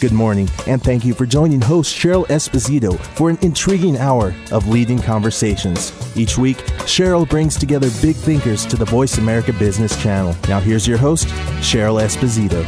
[0.00, 4.66] Good morning, and thank you for joining host Cheryl Esposito for an intriguing hour of
[4.66, 5.92] leading conversations.
[6.16, 10.34] Each week, Cheryl brings together big thinkers to the Voice America Business Channel.
[10.48, 11.26] Now, here's your host,
[11.60, 12.64] Cheryl Esposito.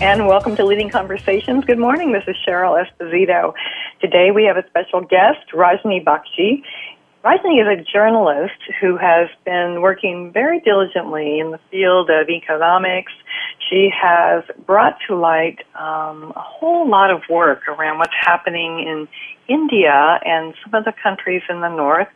[0.00, 1.64] And welcome to Leading Conversations.
[1.64, 2.12] Good morning.
[2.12, 3.54] This is Cheryl Esposito.
[4.00, 6.62] Today we have a special guest, Rajni Bakshi.
[7.24, 13.12] Rajni is a journalist who has been working very diligently in the field of economics.
[13.68, 19.08] She has brought to light um, a whole lot of work around what's happening in
[19.48, 22.08] India and some of the countries in the north.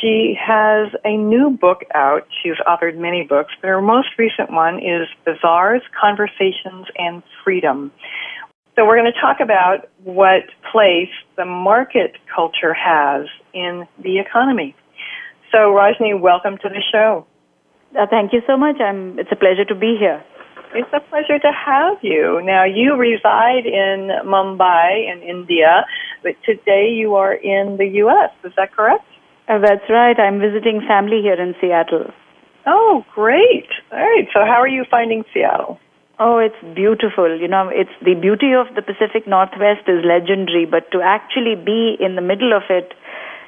[0.00, 2.26] She has a new book out.
[2.42, 7.92] She's authored many books, but her most recent one is Bazaars, Conversations, and Freedom.
[8.76, 14.76] So we're going to talk about what place the market culture has in the economy.
[15.50, 17.26] So Rajni, welcome to the show.
[17.98, 18.76] Uh, thank you so much.
[18.80, 20.22] I'm, it's a pleasure to be here.
[20.74, 22.42] It's a pleasure to have you.
[22.44, 25.86] Now you reside in Mumbai in India,
[26.22, 28.30] but today you are in the U.S.
[28.44, 29.04] Is that correct?
[29.48, 30.18] Uh, that's right.
[30.18, 32.12] I'm visiting family here in Seattle.
[32.66, 33.68] Oh, great.
[33.90, 34.28] All right.
[34.34, 35.80] So how are you finding Seattle?
[36.20, 37.30] Oh, it's beautiful.
[37.38, 41.96] You know, it's the beauty of the Pacific Northwest is legendary, but to actually be
[41.98, 42.92] in the middle of it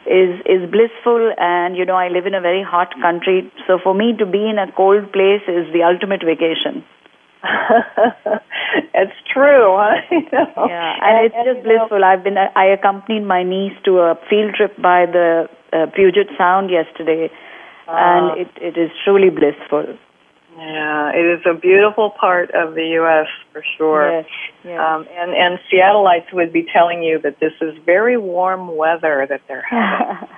[0.06, 3.92] is is blissful and you know, I live in a very hot country, so for
[3.92, 6.82] me to be in a cold place is the ultimate vacation.
[8.94, 9.76] it's true.
[10.31, 10.66] Huh?
[10.69, 12.00] Yeah, and, and it's and, just blissful.
[12.00, 12.06] Know.
[12.06, 16.70] I've been I accompanied my niece to a field trip by the uh, Puget Sound
[16.70, 17.31] yesterday,
[17.88, 19.97] uh, and it it is truly blissful.
[20.56, 23.27] Yeah, it is a beautiful part of the U.S.
[23.53, 24.11] for sure.
[24.11, 24.27] Yes,
[24.65, 24.81] yes.
[24.81, 29.43] Um, and and Seattleites would be telling you that this is very warm weather that
[29.47, 30.28] they're having.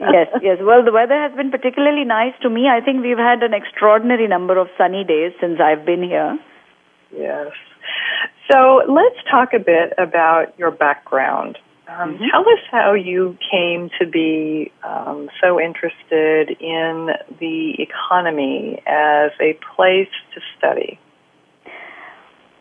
[0.00, 0.58] yes, yes.
[0.62, 2.68] Well, the weather has been particularly nice to me.
[2.68, 6.38] I think we've had an extraordinary number of sunny days since I've been here.
[7.14, 7.52] Yes.
[8.50, 11.58] So let's talk a bit about your background.
[11.98, 12.24] Um, mm-hmm.
[12.30, 19.58] Tell us how you came to be um, so interested in the economy as a
[19.74, 20.98] place to study.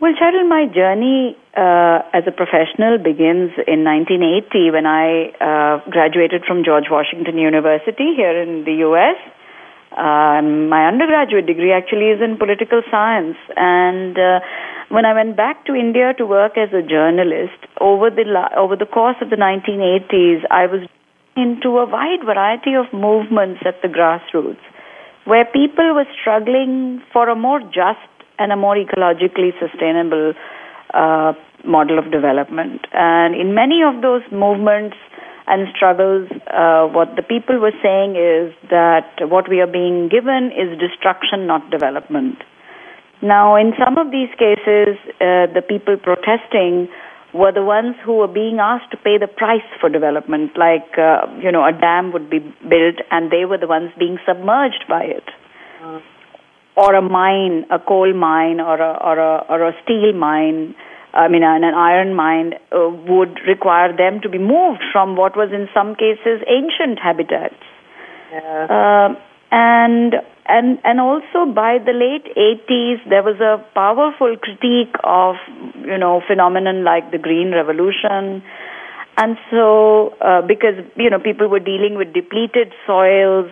[0.02, 6.44] Well, Cheryl, my journey uh, as a professional begins in 1980 when I uh, graduated
[6.46, 9.16] from George Washington University here in the U.S.
[9.97, 14.40] Um, my undergraduate degree actually is in political science, and uh,
[14.88, 18.24] when I went back to India to work as a journalist over the
[18.56, 20.88] over the course of the 1980s, I was
[21.35, 24.63] into a wide variety of movements at the grassroots,
[25.25, 28.08] where people were struggling for a more just
[28.40, 30.34] and a more ecologically sustainable
[30.94, 31.34] uh,
[31.66, 32.88] model of development.
[32.94, 34.96] And in many of those movements
[35.47, 40.52] and struggles, uh, what the people were saying is that what we are being given
[40.52, 42.38] is destruction, not development.
[43.22, 46.90] Now, in some of these cases, uh, the people protesting
[47.34, 51.28] were the ones who were being asked to pay the price for development, like, uh,
[51.41, 55.03] you know, a dam would be built and they were the ones being submerged by
[55.03, 55.23] it.
[55.81, 56.02] Mm.
[56.75, 60.75] Or a mine, a coal mine or a, or a, or a steel mine,
[61.14, 65.36] I mean, an, an iron mine uh, would require them to be moved from what
[65.36, 67.62] was in some cases ancient habitats.
[68.32, 68.68] Yeah.
[68.70, 69.20] Uh,
[69.52, 70.16] and
[70.48, 75.36] and and also by the late 80s there was a powerful critique of
[75.76, 78.42] you know phenomenon like the green revolution
[79.18, 83.52] and so uh, because you know people were dealing with depleted soils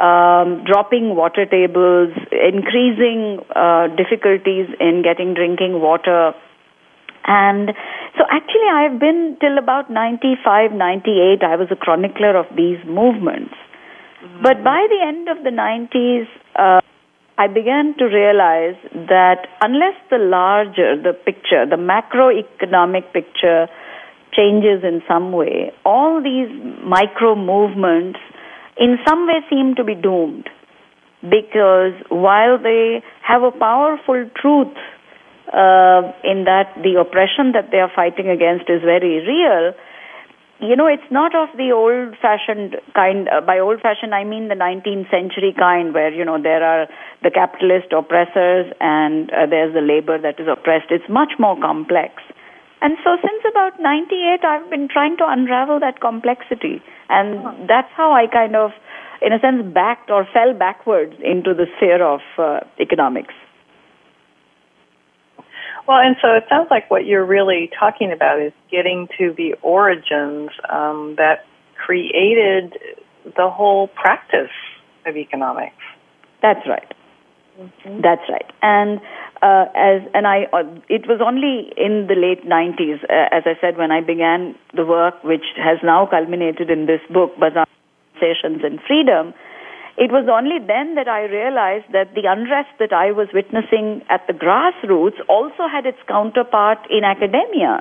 [0.00, 6.32] um, dropping water tables increasing uh, difficulties in getting drinking water
[7.26, 7.72] and
[8.16, 13.54] so actually I've been till about 95 98 I was a chronicler of these movements
[14.42, 16.26] but by the end of the 90s,
[16.56, 16.80] uh,
[17.36, 18.76] I began to realize
[19.08, 23.66] that unless the larger, the picture, the macroeconomic picture
[24.32, 26.48] changes in some way, all these
[26.82, 28.18] micro movements
[28.78, 30.48] in some way seem to be doomed.
[31.22, 34.76] Because while they have a powerful truth
[35.52, 39.74] uh, in that the oppression that they are fighting against is very real,
[40.60, 43.28] you know, it's not of the old fashioned kind.
[43.28, 46.86] Uh, by old fashioned, I mean the 19th century kind where, you know, there are
[47.22, 50.90] the capitalist oppressors and uh, there's the labor that is oppressed.
[50.90, 52.22] It's much more complex.
[52.80, 56.82] And so since about 98, I've been trying to unravel that complexity.
[57.08, 58.70] And that's how I kind of,
[59.22, 63.34] in a sense, backed or fell backwards into the sphere of uh, economics.
[65.86, 69.54] Well, and so it sounds like what you're really talking about is getting to the
[69.62, 71.44] origins um, that
[71.76, 72.78] created
[73.24, 74.54] the whole practice
[75.06, 75.76] of economics.
[76.40, 76.94] That's right.
[77.60, 78.00] Mm-hmm.
[78.00, 78.50] That's right.
[78.62, 79.00] And
[79.42, 83.54] uh, as and I, uh, it was only in the late 90s, uh, as I
[83.60, 87.68] said, when I began the work, which has now culminated in this book, Bazaars,
[88.14, 89.34] Conversations and Freedom.
[89.96, 94.26] It was only then that I realized that the unrest that I was witnessing at
[94.26, 97.78] the grassroots also had its counterpart in academia,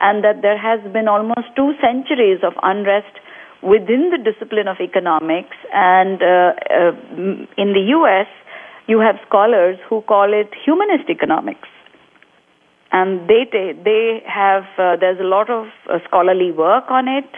[0.00, 3.14] and that there has been almost two centuries of unrest
[3.62, 5.54] within the discipline of economics.
[5.72, 6.92] And uh, uh,
[7.56, 8.26] in the U.S.,
[8.88, 11.68] you have scholars who call it humanist economics.
[12.90, 17.30] And they, they have, uh, there's a lot of uh, scholarly work on it,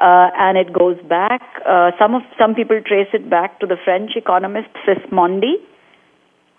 [0.00, 3.76] uh, and it goes back, uh, some of, some people trace it back to the
[3.84, 5.54] French economist Sismondi,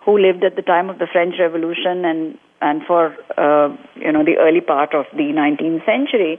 [0.04, 4.24] who lived at the time of the French Revolution and, and for, uh, you know,
[4.24, 6.38] the early part of the 19th century.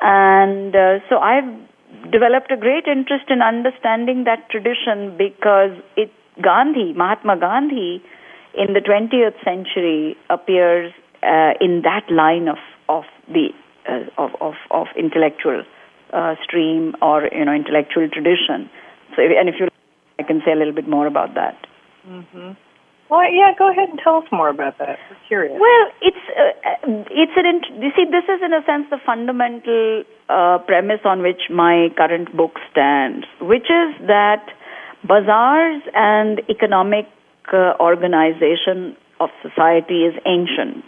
[0.00, 1.50] And uh, so I've
[2.10, 8.02] developed a great interest in understanding that tradition because it Gandhi, Mahatma Gandhi,
[8.54, 10.92] in the 20th century appears
[11.22, 12.58] uh, in that line of
[12.88, 13.48] of the
[13.88, 15.62] uh, of, of of intellectual
[16.12, 18.70] uh, stream or you know intellectual tradition.
[19.16, 19.68] So, and if you,
[20.18, 21.56] I can say a little bit more about that.
[22.06, 22.52] Mm-hmm.
[23.12, 24.96] Well, yeah, go ahead and tell us more about that.
[25.10, 25.60] We're curious.
[25.60, 30.58] Well, it's uh, it's an you see this is in a sense the fundamental uh,
[30.64, 34.48] premise on which my current book stands, which is that
[35.04, 37.06] bazaars and economic
[37.52, 40.84] uh, organization of society is ancient.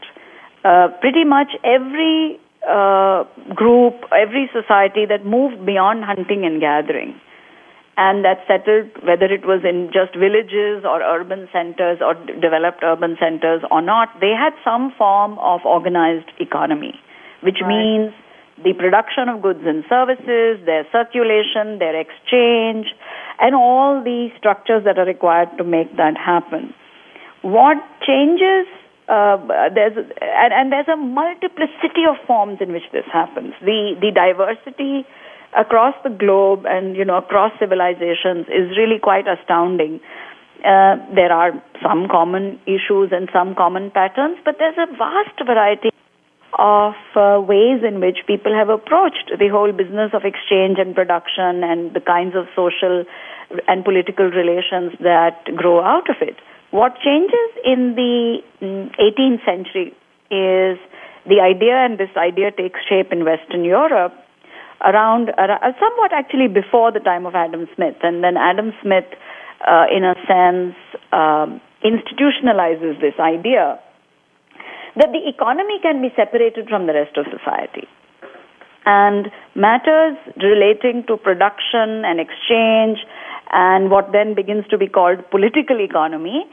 [0.64, 3.24] Uh, pretty much every uh,
[3.54, 7.20] group, every society that moved beyond hunting and gathering
[7.96, 12.82] and that settled whether it was in just villages or urban centers or d- developed
[12.82, 16.98] urban centers or not, they had some form of organized economy,
[17.42, 17.68] which right.
[17.68, 18.10] means
[18.62, 22.90] the production of goods and services, their circulation, their exchange,
[23.38, 26.74] and all the structures that are required to make that happen.
[27.42, 28.66] What changes?
[29.08, 29.36] Uh,
[29.74, 33.52] there's and, and there's a multiplicity of forms in which this happens.
[33.60, 35.06] The the diversity
[35.56, 40.00] across the globe and you know across civilizations is really quite astounding.
[40.64, 41.52] Uh, there are
[41.82, 45.90] some common issues and some common patterns, but there's a vast variety
[46.58, 51.62] of uh, ways in which people have approached the whole business of exchange and production
[51.64, 53.04] and the kinds of social
[53.68, 56.36] and political relations that grow out of it.
[56.74, 59.94] What changes in the 18th mm, century
[60.26, 60.74] is
[61.22, 64.12] the idea, and this idea takes shape in Western Europe
[64.82, 69.06] around, around somewhat actually before the time of Adam Smith, and then Adam Smith,
[69.62, 70.74] uh, in a sense,
[71.12, 73.78] um, institutionalizes this idea
[74.96, 77.86] that the economy can be separated from the rest of society.
[78.84, 82.98] And matters relating to production and exchange
[83.52, 86.50] and what then begins to be called political economy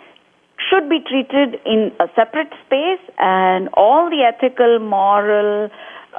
[0.70, 5.70] should be treated in a separate space and all the ethical, moral,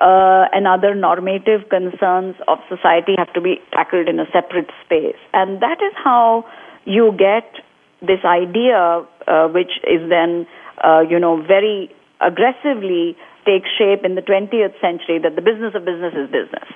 [0.01, 5.21] uh, and other normative concerns of society have to be tackled in a separate space.
[5.33, 6.45] And that is how
[6.85, 7.63] you get
[8.01, 10.47] this idea, uh, which is then,
[10.83, 15.85] uh, you know, very aggressively takes shape in the 20th century that the business of
[15.85, 16.69] business is business.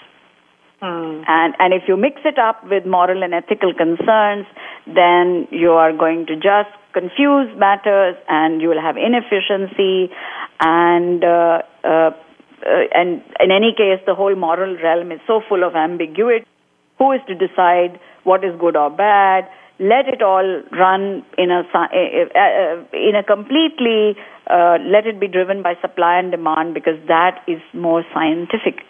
[0.83, 1.25] Mm.
[1.27, 4.47] And, and if you mix it up with moral and ethical concerns,
[4.87, 10.13] then you are going to just confuse matters and you will have inefficiency
[10.61, 12.11] and, uh, uh,
[12.65, 16.47] uh, and in any case, the whole moral realm is so full of ambiguity.
[16.99, 19.49] Who is to decide what is good or bad?
[19.79, 21.61] let it all run in a
[21.93, 24.17] eh, eh, eh, in a completely
[24.49, 28.81] uh, let it be driven by supply and demand because that is more scientific.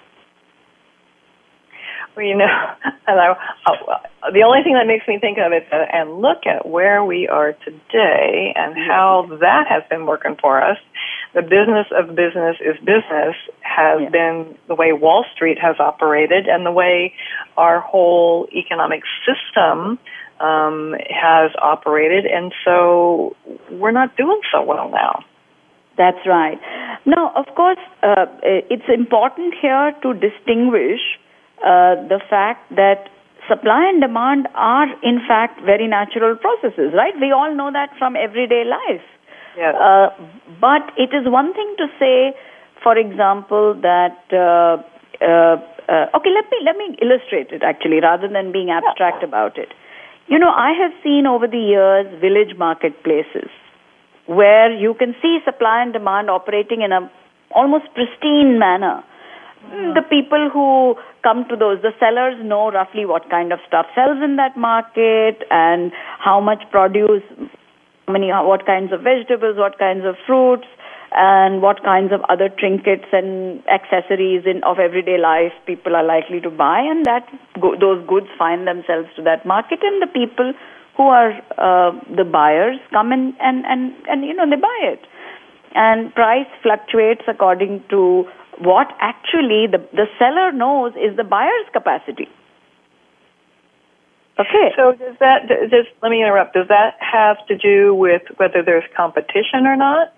[2.16, 2.46] Well, you know,
[3.06, 3.34] uh,
[4.32, 7.28] the only thing that makes me think of it uh, and look at where we
[7.28, 10.78] are today and how that has been working for us.
[11.34, 14.08] The business of business is business has yeah.
[14.08, 17.12] been the way Wall Street has operated and the way
[17.58, 19.98] our whole economic system
[20.40, 23.36] um, has operated, and so
[23.70, 25.24] we're not doing so well now.
[25.96, 26.58] That's right.
[27.06, 31.00] Now, of course, uh, it's important here to distinguish
[31.64, 33.08] uh, the fact that
[33.48, 37.14] supply and demand are, in fact, very natural processes, right?
[37.20, 39.04] We all know that from everyday life.
[39.56, 39.74] Yes.
[39.74, 40.08] Uh,
[40.60, 42.36] but it is one thing to say,
[42.82, 44.82] for example, that uh,
[45.24, 45.56] uh,
[45.88, 49.72] uh, okay, let me let me illustrate it actually, rather than being abstract about it.
[50.28, 53.48] You know, I have seen over the years village marketplaces
[54.26, 57.10] where you can see supply and demand operating in a
[57.54, 59.04] almost pristine manner.
[59.66, 59.94] Mm-hmm.
[59.94, 64.18] The people who come to those, the sellers know roughly what kind of stuff sells
[64.22, 67.22] in that market and how much produce,
[68.06, 70.66] how many, what kinds of vegetables, what kinds of fruits,
[71.12, 76.40] and what kinds of other trinkets and accessories in, of everyday life people are likely
[76.40, 77.26] to buy, and that
[77.80, 80.52] those goods find themselves to that market, and the people
[80.96, 85.00] who are uh, the buyers come in and, and, and you know they buy it,
[85.74, 88.24] and price fluctuates according to
[88.58, 92.28] what actually the the seller knows is the buyer's capacity.
[94.38, 94.72] Okay.
[94.76, 96.54] So does that does let me interrupt?
[96.54, 100.12] Does that have to do with whether there's competition or not?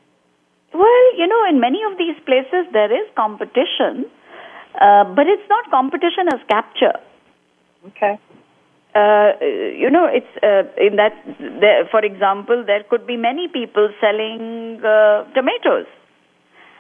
[0.75, 4.07] Well, you know, in many of these places there is competition,
[4.81, 6.99] uh, but it's not competition as capture.
[7.87, 8.19] Okay.
[8.95, 11.15] Uh, you know, it's uh, in that.
[11.39, 15.87] There, for example, there could be many people selling uh, tomatoes,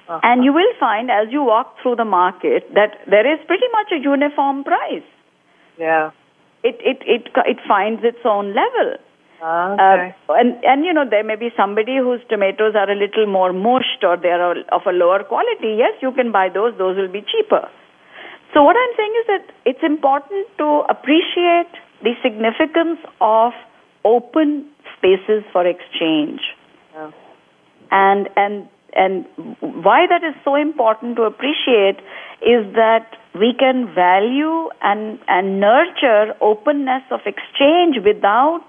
[0.08, 0.20] uh-huh.
[0.22, 3.92] and you will find as you walk through the market that there is pretty much
[3.92, 5.04] a uniform price.
[5.78, 6.10] Yeah.
[6.64, 8.96] It it it it finds its own level.
[9.40, 10.14] Okay.
[10.28, 13.52] Uh, and and you know there may be somebody whose tomatoes are a little more
[13.52, 15.76] mushed or they are of a lower quality.
[15.78, 17.68] Yes, you can buy those; those will be cheaper.
[18.54, 21.70] So what I'm saying is that it's important to appreciate
[22.02, 23.52] the significance of
[24.04, 26.40] open spaces for exchange.
[26.94, 27.10] Yeah.
[27.92, 29.24] And and and
[29.60, 31.98] why that is so important to appreciate
[32.42, 38.64] is that we can value and and nurture openness of exchange without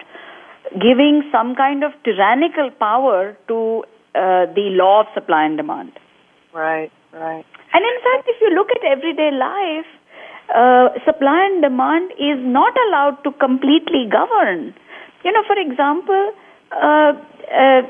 [0.78, 3.82] giving some kind of tyrannical power to
[4.14, 5.92] uh, the law of supply and demand.
[6.54, 7.44] Right, right.
[7.72, 9.90] And in fact, if you look at everyday life,
[10.54, 14.74] uh, supply and demand is not allowed to completely govern.
[15.24, 16.32] You know, for example,
[16.72, 17.12] uh,
[17.50, 17.82] uh,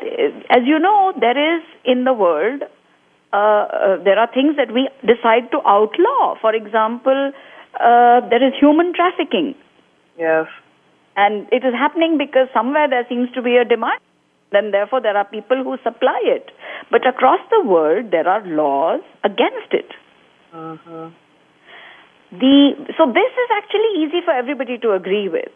[0.50, 2.62] as you know, there is in the world,
[3.32, 6.34] uh, uh, there are things that we decide to outlaw.
[6.40, 7.32] For example,
[7.74, 9.54] uh, there is human trafficking.
[10.18, 10.46] Yes.
[11.16, 14.00] And it is happening because somewhere there seems to be a demand.
[14.52, 16.50] Then therefore there are people who supply it.
[16.90, 19.90] But across the world there are laws against it.
[20.54, 21.14] Mm-hmm.
[22.32, 25.50] The, so this is actually easy for everybody to agree with.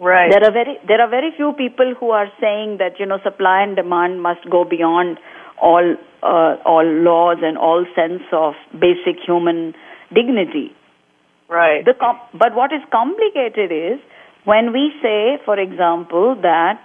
[0.00, 0.30] Right.
[0.30, 3.62] There are very there are very few people who are saying that you know supply
[3.62, 5.18] and demand must go beyond
[5.60, 9.74] all uh, all laws and all sense of basic human
[10.14, 10.72] dignity.
[11.50, 11.84] Right.
[11.84, 14.00] The com- but what is complicated is
[14.44, 16.80] when we say, for example, that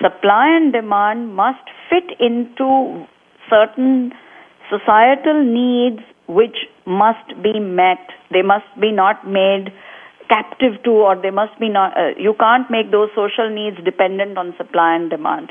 [0.00, 3.04] supply and demand must fit into
[3.50, 4.12] certain
[4.70, 7.98] societal needs which must be met,
[8.30, 9.72] they must be not made
[10.28, 14.38] captive to or they must be not uh, you can't make those social needs dependent
[14.38, 15.50] on supply and demand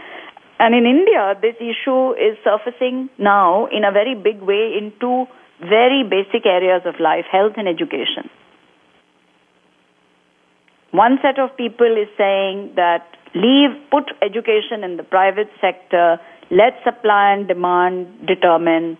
[0.60, 5.26] and in india this issue is surfacing now in a very big way in two
[5.62, 8.30] very basic areas of life health and education
[10.92, 16.74] one set of people is saying that leave, put education in the private sector, let
[16.84, 18.98] supply and demand determine,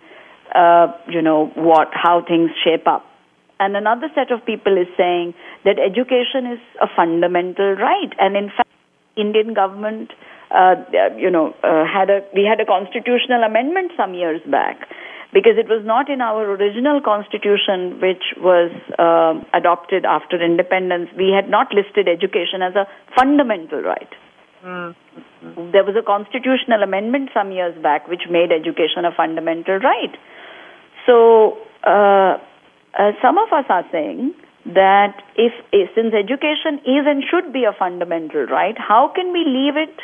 [0.54, 3.04] uh, you know, what, how things shape up.
[3.60, 8.12] And another set of people is saying that education is a fundamental right.
[8.18, 8.68] And in fact,
[9.16, 10.10] Indian government,
[10.50, 10.76] uh,
[11.16, 14.88] you know, uh, had a, we had a constitutional amendment some years back
[15.32, 21.08] because it was not in our original constitution, which was uh, adopted after independence.
[21.16, 24.12] We had not listed education as a fundamental right.
[24.64, 25.72] Mm-hmm.
[25.72, 30.14] There was a constitutional amendment some years back which made education a fundamental right.
[31.06, 32.38] So, uh,
[32.98, 34.34] uh, some of us are saying
[34.66, 39.44] that if, if since education is and should be a fundamental right, how can we
[39.44, 39.96] leave it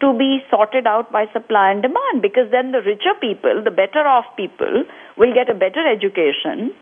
[0.00, 4.06] to be sorted out by supply and demand because then the richer people, the better
[4.06, 4.84] off people,
[5.16, 6.72] will get a better education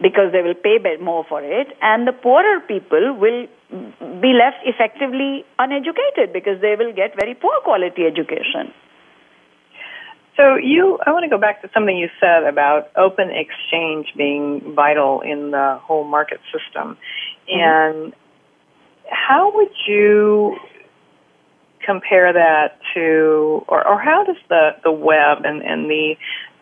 [0.00, 3.46] because they will pay more for it, and the poorer people will
[4.20, 8.74] be left effectively uneducated because they will get very poor quality education.
[10.36, 14.74] So you, I want to go back to something you said about open exchange being
[14.74, 16.96] vital in the whole market system,
[17.50, 17.60] mm-hmm.
[17.60, 18.14] and
[19.10, 20.56] how would you
[21.84, 26.14] compare that to, or, or how does the, the web and, and the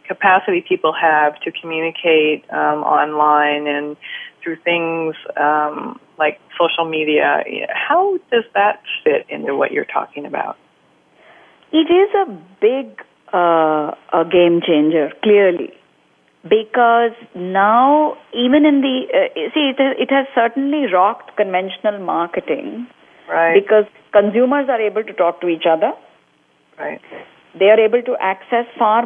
[0.09, 3.97] capacity people have to communicate um, online and
[4.43, 10.57] through things um, like social media, how does that fit into what you're talking about?
[11.73, 12.27] It is a
[12.61, 13.01] big
[13.33, 15.73] uh, a game changer, clearly.
[16.43, 22.87] Because now even in the uh, see it has, it has certainly rocked conventional marketing.
[23.29, 23.55] Right.
[23.55, 25.93] Because consumers are able to talk to each other.
[26.79, 27.01] Right.
[27.59, 29.05] They are able to access far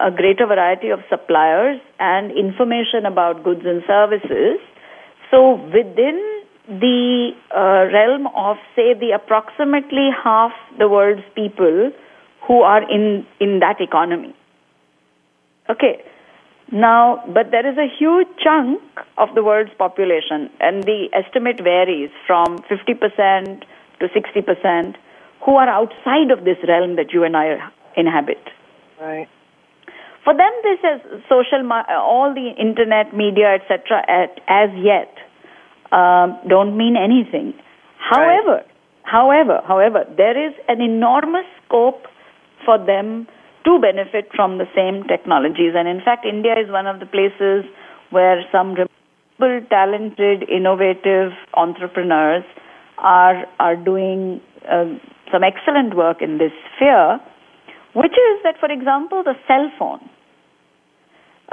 [0.00, 4.58] a greater variety of suppliers and information about goods and services.
[5.30, 11.90] So within the uh, realm of say the approximately half the world's people
[12.50, 13.04] who are in
[13.46, 14.34] in that economy
[15.74, 15.92] okay
[16.72, 18.80] now, but there is a huge chunk
[19.18, 23.64] of the world's population, and the estimate varies from 50%
[23.98, 24.94] to 60%,
[25.44, 27.58] who are outside of this realm that you and I
[27.96, 28.42] inhabit.
[29.00, 29.28] Right.
[30.22, 35.12] For them, this is social, all the internet, media, etc., as yet,
[35.90, 37.54] um, don't mean anything.
[37.98, 38.66] However, right.
[39.02, 42.06] however, however, there is an enormous scope
[42.64, 43.26] for them
[43.64, 45.72] to benefit from the same technologies.
[45.76, 47.64] And in fact, India is one of the places
[48.10, 52.44] where some remarkable, talented, innovative entrepreneurs
[52.98, 54.84] are are doing uh,
[55.32, 57.20] some excellent work in this sphere,
[57.94, 60.02] which is that, for example, the cell phone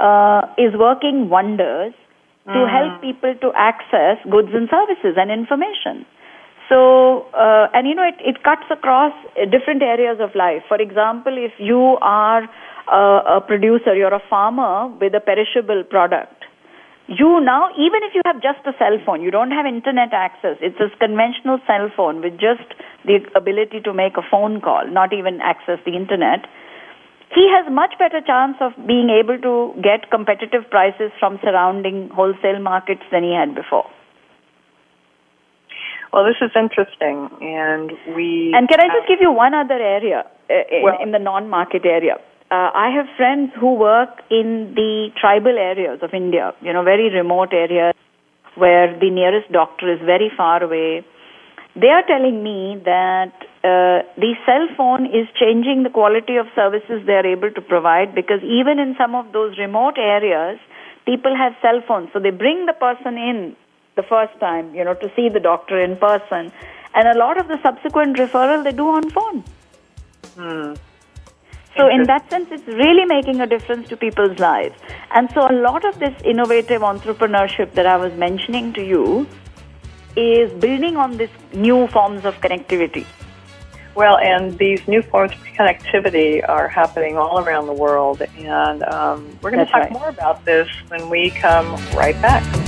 [0.00, 1.94] uh, is working wonders
[2.46, 2.52] mm.
[2.52, 6.04] to help people to access goods and services and information.
[6.68, 9.12] So, uh, and you know, it, it cuts across
[9.50, 10.62] different areas of life.
[10.68, 12.44] For example, if you are
[12.92, 16.44] a, a producer, you're a farmer with a perishable product,
[17.08, 20.60] you now, even if you have just a cell phone, you don't have internet access,
[20.60, 22.68] it's a conventional cell phone with just
[23.06, 26.44] the ability to make a phone call, not even access the internet,
[27.34, 32.60] he has much better chance of being able to get competitive prices from surrounding wholesale
[32.60, 33.88] markets than he had before.
[36.12, 38.52] Well, this is interesting, and we.
[38.54, 41.84] And can I just give you one other area uh, in, well, in the non-market
[41.84, 42.16] area?
[42.50, 47.12] Uh, I have friends who work in the tribal areas of India, you know, very
[47.12, 47.94] remote areas
[48.54, 51.04] where the nearest doctor is very far away.
[51.76, 57.04] They are telling me that uh, the cell phone is changing the quality of services
[57.06, 60.58] they are able to provide because even in some of those remote areas,
[61.04, 62.08] people have cell phones.
[62.14, 63.56] So they bring the person in
[64.00, 66.52] the first time, you know, to see the doctor in person.
[66.94, 69.44] And a lot of the subsequent referral they do on phone.
[70.36, 70.74] Hmm.
[71.76, 74.74] So in that sense, it's really making a difference to people's lives.
[75.14, 79.28] And so a lot of this innovative entrepreneurship that I was mentioning to you
[80.16, 83.06] is building on these new forms of connectivity.
[83.94, 89.38] Well, and these new forms of connectivity are happening all around the world, and um,
[89.42, 89.92] we're going to talk right.
[89.92, 92.67] more about this when we come right back.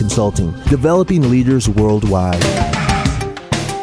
[0.00, 2.40] Consulting, developing leaders worldwide.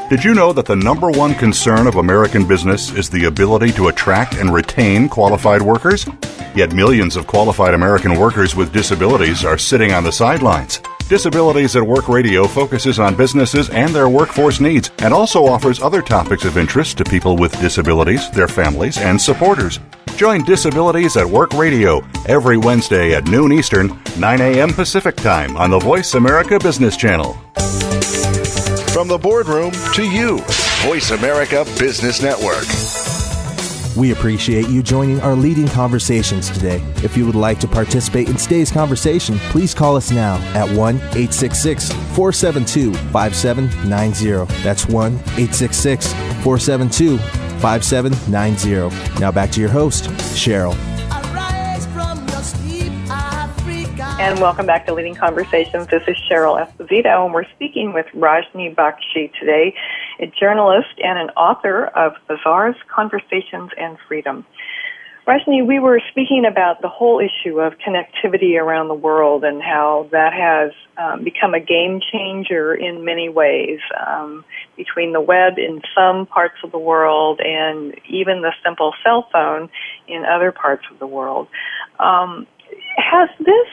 [0.10, 3.90] Did you know that the number one concern of American business is the ability to
[3.90, 6.10] attract and retain qualified workers?
[6.56, 10.80] Yet millions of qualified American workers with disabilities are sitting on the sidelines.
[11.08, 16.02] Disabilities at Work Radio focuses on businesses and their workforce needs and also offers other
[16.02, 19.80] topics of interest to people with disabilities, their families, and supporters.
[20.18, 24.74] Join Disabilities at Work Radio every Wednesday at noon Eastern, 9 a.m.
[24.74, 27.34] Pacific Time on the Voice America Business Channel.
[28.92, 30.40] From the boardroom to you,
[30.82, 33.07] Voice America Business Network.
[33.98, 36.84] We appreciate you joining our leading conversations today.
[36.98, 40.96] If you would like to participate in today's conversation, please call us now at 1
[40.98, 44.54] 866 472 5790.
[44.62, 47.18] That's 1 866 472
[47.60, 49.20] 5790.
[49.20, 50.06] Now back to your host,
[50.36, 50.76] Cheryl.
[54.20, 55.88] And welcome back to Leading Conversations.
[55.88, 59.76] This is Cheryl Esposito, and we're speaking with Rajni Bakshi today,
[60.20, 64.46] a journalist and an author of Bazaars, Conversations, and Freedom.
[65.28, 70.08] Rajni, we were speaking about the whole issue of connectivity around the world and how
[70.14, 74.46] that has um, become a game changer in many ways um,
[74.78, 79.70] between the web in some parts of the world and even the simple cell phone
[80.08, 81.50] in other parts of the world.
[82.00, 82.48] Um,
[82.96, 83.68] has this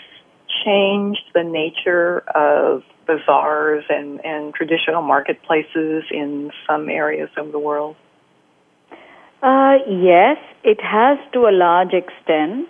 [0.65, 7.97] changed the nature of bazaars and, and traditional marketplaces in some areas of the world?
[9.43, 12.69] Uh, yes, it has to a large extent.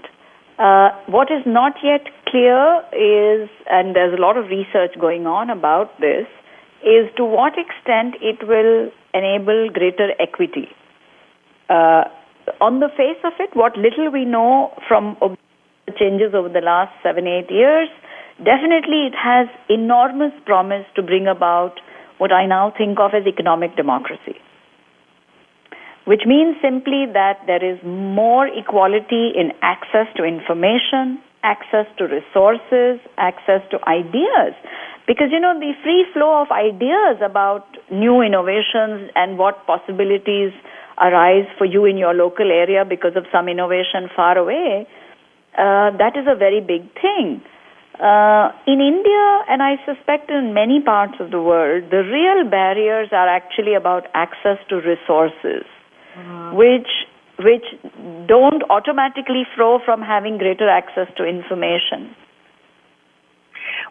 [0.59, 5.51] Uh, what is not yet clear is, and there's a lot of research going on
[5.51, 6.27] about this,
[6.83, 10.69] is to what extent it will enable greater equity.
[11.71, 12.05] Uh,
[12.61, 15.17] on the face of it, what little we know from
[15.99, 17.89] changes over the last seven, eight years,
[18.39, 21.81] definitely it has enormous promise to bring about
[22.19, 24.37] what I now think of as economic democracy.
[26.05, 33.01] Which means simply that there is more equality in access to information, access to resources,
[33.17, 34.53] access to ideas.
[35.07, 40.53] Because, you know, the free flow of ideas about new innovations and what possibilities
[41.01, 44.87] arise for you in your local area because of some innovation far away
[45.55, 47.41] uh, that is a very big thing.
[48.01, 53.09] Uh, in India, and I suspect in many parts of the world, the real barriers
[53.13, 55.63] are actually about access to resources,
[56.19, 56.57] mm-hmm.
[56.57, 56.91] which
[57.39, 57.65] which
[58.27, 62.15] don't automatically flow from having greater access to information.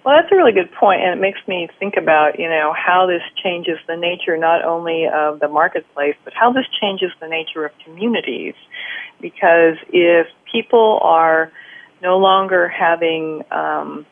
[0.03, 3.07] Well, that's a really good point, and it makes me think about you know how
[3.07, 7.63] this changes the nature not only of the marketplace, but how this changes the nature
[7.63, 8.55] of communities.
[9.21, 11.53] Because if people are
[12.03, 14.05] no longer having um,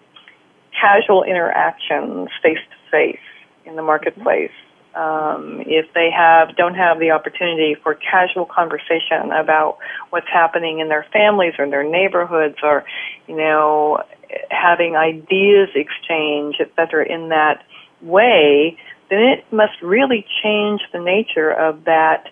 [0.71, 3.19] casual interactions face to face
[3.65, 4.51] in the marketplace.
[4.95, 9.77] Um, if they have don't have the opportunity for casual conversation about
[10.09, 12.83] what's happening in their families or in their neighborhoods, or
[13.27, 14.03] you know,
[14.49, 17.63] having ideas exchange, etc., in that
[18.01, 18.77] way,
[19.09, 22.27] then it must really change the nature of that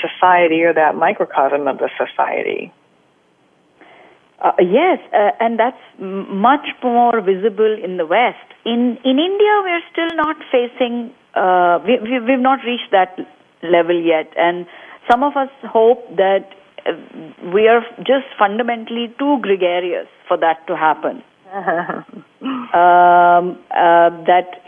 [0.00, 2.72] society or that microcosm of the society.
[4.42, 8.42] Uh, yes, uh, and that's m- much more visible in the West.
[8.64, 11.12] In in India, we're still not facing.
[11.34, 13.16] Uh, we, we we've not reached that
[13.62, 14.66] level yet, and
[15.08, 16.50] some of us hope that
[16.84, 16.90] uh,
[17.54, 21.22] we are just fundamentally too gregarious for that to happen.
[21.54, 24.58] um, uh, that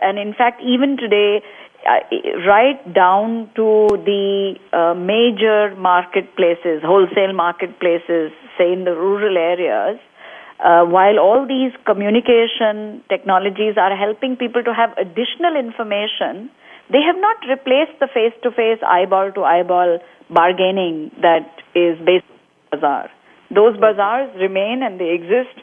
[0.00, 1.42] and in fact, even today,
[1.88, 1.98] uh,
[2.46, 9.98] right down to the uh, major marketplaces, wholesale marketplaces, say in the rural areas,
[10.62, 16.50] uh, while all these communication technologies are helping people to have additional information,
[16.90, 19.98] they have not replaced the face-to-face, eyeball-to-eyeball
[20.30, 23.10] bargaining that is based on bazaar.
[23.50, 25.56] Those bazaars remain and they exist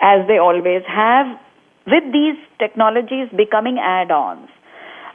[0.00, 1.26] as they always have,
[1.86, 4.48] with these technologies becoming add-ons.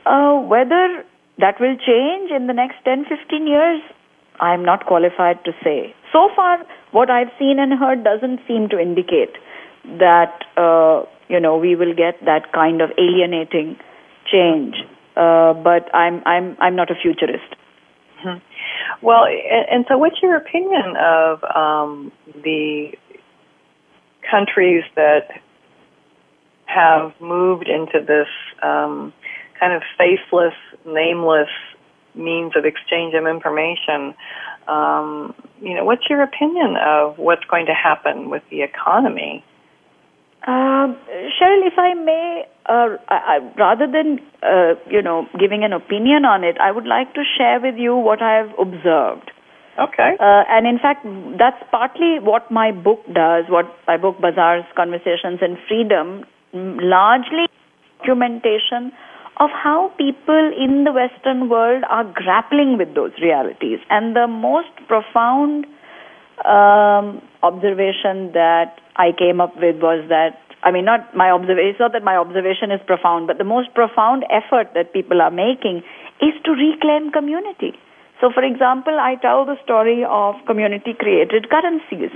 [0.06, 1.04] Uh, whether
[1.40, 3.82] that will change in the next 10, 15 years,
[4.40, 5.96] I'm not qualified to say.
[6.12, 6.60] So far,
[6.92, 9.36] what I've seen and heard doesn't seem to indicate
[10.00, 13.78] that, uh, you know, we will get that kind of alienating
[14.32, 14.76] change.
[15.16, 17.56] Uh, but I'm, I'm, I'm not a futurist.
[18.26, 18.40] Mm-hmm.
[19.06, 22.12] Well, and, and, so what's your opinion of um,
[22.44, 22.92] the
[24.30, 25.42] countries that
[26.66, 28.28] have moved into this
[28.64, 29.14] um,
[29.60, 30.54] kind of faceless,
[30.86, 31.50] nameless
[32.18, 34.16] means of exchange of information.
[34.68, 39.44] Um, you know, what's your opinion of what's going to happen with the economy?
[40.44, 40.94] Uh,
[41.38, 46.44] Cheryl, if I may, uh, I, rather than uh, you know giving an opinion on
[46.44, 49.32] it, I would like to share with you what I have observed.
[49.78, 50.16] Okay.
[50.20, 51.06] Uh, and in fact,
[51.38, 53.46] that's partly what my book does.
[53.50, 56.24] What my book, Bazaars, Conversations, and Freedom,
[56.54, 57.48] largely
[58.00, 58.94] documentation
[59.38, 63.80] of how people in the Western world are grappling with those realities.
[63.90, 65.66] And the most profound
[66.44, 71.80] um, observation that I came up with was that, I mean, not my observation, it's
[71.80, 75.84] not that my observation is profound, but the most profound effort that people are making
[76.22, 77.76] is to reclaim community.
[78.22, 82.12] So for example, I tell the story of community created currencies,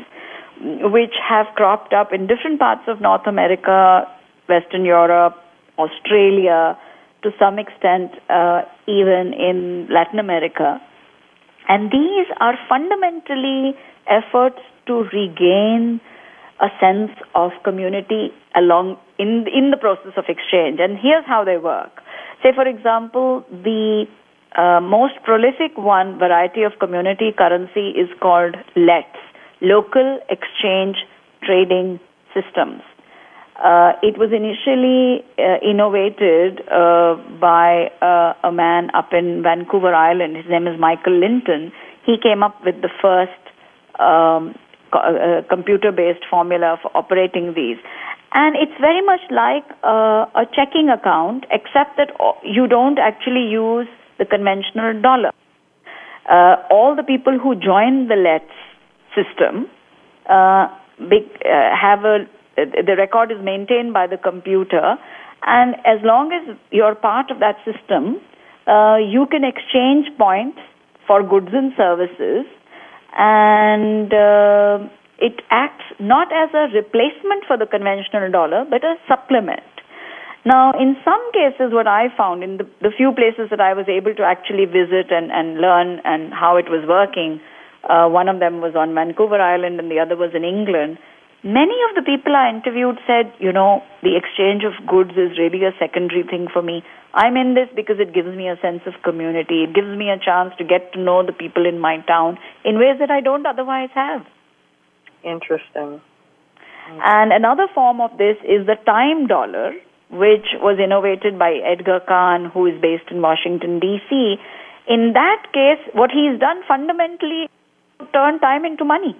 [0.87, 4.07] which have cropped up in different parts of North America,
[4.47, 5.35] Western Europe,
[5.77, 6.77] Australia,
[7.23, 10.81] to some extent, uh, even in Latin America.
[11.67, 13.75] And these are fundamentally
[14.07, 16.01] efforts to regain
[16.59, 20.79] a sense of community along in in the process of exchange.
[20.79, 22.01] And here's how they work.
[22.43, 24.05] Say, for example, the
[24.57, 29.19] uh, most prolific one variety of community currency is called LETS,
[29.61, 30.97] Local Exchange
[31.43, 31.99] Trading
[32.33, 32.81] Systems.
[33.59, 40.37] Uh, it was initially uh, innovated uh, by uh, a man up in Vancouver Island.
[40.37, 41.73] His name is Michael Linton.
[42.05, 43.35] He came up with the first
[43.99, 44.55] um,
[44.93, 47.75] co- uh, computer-based formula for operating these.
[48.31, 53.87] And it's very much like a checking account, except that you don't actually use
[54.19, 55.31] the conventional dollar.
[56.29, 58.53] Uh, all the people who join the LETS
[59.17, 59.65] system
[60.29, 60.67] uh,
[61.09, 64.97] big, uh, have a the record is maintained by the computer,
[65.43, 68.19] and as long as you're part of that system,
[68.67, 70.59] uh, you can exchange points
[71.07, 72.45] for goods and services,
[73.17, 74.77] and uh,
[75.17, 79.63] it acts not as a replacement for the conventional dollar, but a supplement.
[80.45, 83.87] Now, in some cases, what I found in the, the few places that I was
[83.89, 87.41] able to actually visit and, and learn and how it was working,
[87.83, 90.97] uh, one of them was on Vancouver Island and the other was in England.
[91.41, 95.63] Many of the people I interviewed said, you know, the exchange of goods is really
[95.63, 96.83] a secondary thing for me.
[97.13, 99.63] I'm in this because it gives me a sense of community.
[99.63, 102.77] It gives me a chance to get to know the people in my town in
[102.77, 104.27] ways that I don't otherwise have.
[105.23, 106.01] Interesting.
[106.91, 109.71] And another form of this is the time dollar,
[110.11, 114.35] which was innovated by Edgar Cahn, who is based in Washington, D.C.
[114.87, 117.47] In that case, what he's done fundamentally
[118.11, 119.15] turn time into money.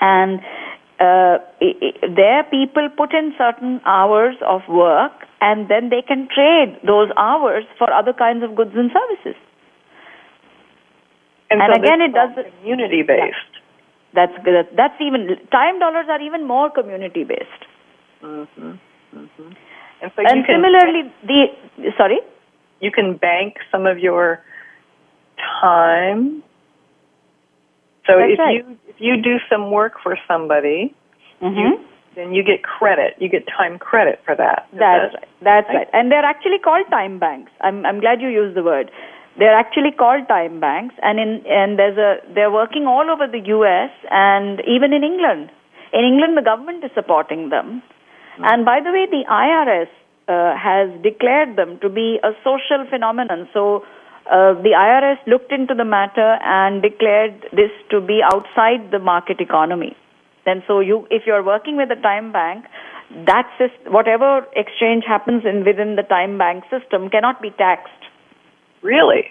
[0.00, 0.40] And
[1.00, 1.38] uh,
[2.14, 7.64] there, people put in certain hours of work, and then they can trade those hours
[7.78, 9.40] for other kinds of goods and services.
[11.50, 12.30] And, and so again, it does
[12.60, 13.36] community based.
[13.52, 13.60] Yeah.
[14.14, 17.62] That's that's even time dollars are even more community based.
[18.22, 18.72] Mm-hmm.
[19.14, 19.52] Mm-hmm.
[20.02, 22.20] And, so and similarly, the sorry,
[22.80, 24.40] you can bank some of your
[25.60, 26.42] time.
[28.06, 28.54] So That's if right.
[28.54, 30.94] you if you do some work for somebody,
[31.40, 31.56] mm-hmm.
[31.56, 31.80] you,
[32.14, 33.16] then you get credit.
[33.18, 34.68] You get time credit for that.
[34.72, 35.28] That's that, right.
[35.42, 35.88] That's right.
[35.92, 37.50] And they're actually called time banks.
[37.60, 38.90] I'm I'm glad you used the word.
[39.38, 43.42] They're actually called time banks, and in and there's a they're working all over the
[43.58, 43.90] U.S.
[44.10, 45.50] and even in England.
[45.92, 47.82] In England, the government is supporting them.
[48.34, 48.44] Mm-hmm.
[48.44, 49.90] And by the way, the IRS
[50.26, 53.48] uh, has declared them to be a social phenomenon.
[53.52, 53.84] So
[54.30, 59.40] uh, the IRS looked into the matter and declared this to be outside the market
[59.40, 59.96] economy.
[60.46, 62.64] And so you, if you're working with a time bank,
[63.26, 67.92] that system, whatever exchange happens in within the time bank system cannot be taxed.
[68.82, 69.30] Really?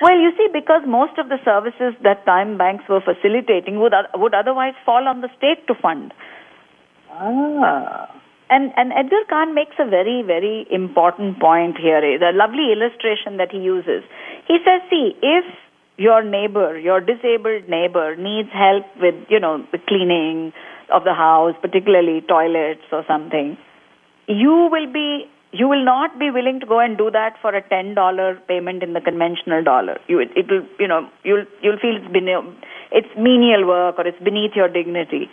[0.00, 4.34] Well, you see, because most of the services that time banks were facilitating would would
[4.34, 6.14] otherwise fall on the state to fund.
[7.10, 8.08] Ah.
[8.50, 12.00] And and Edgar Cahn makes a very very important point here.
[12.18, 14.02] The lovely illustration that he uses.
[14.46, 15.44] He says, see, if
[15.98, 20.52] your neighbor, your disabled neighbor, needs help with you know the cleaning
[20.92, 23.58] of the house, particularly toilets or something,
[24.26, 27.62] you will be you will not be willing to go and do that for a
[27.68, 29.98] ten dollar payment in the conventional dollar.
[30.06, 32.44] You it, it will you know you'll you'll feel it's beneath,
[32.92, 35.30] it's menial work or it's beneath your dignity.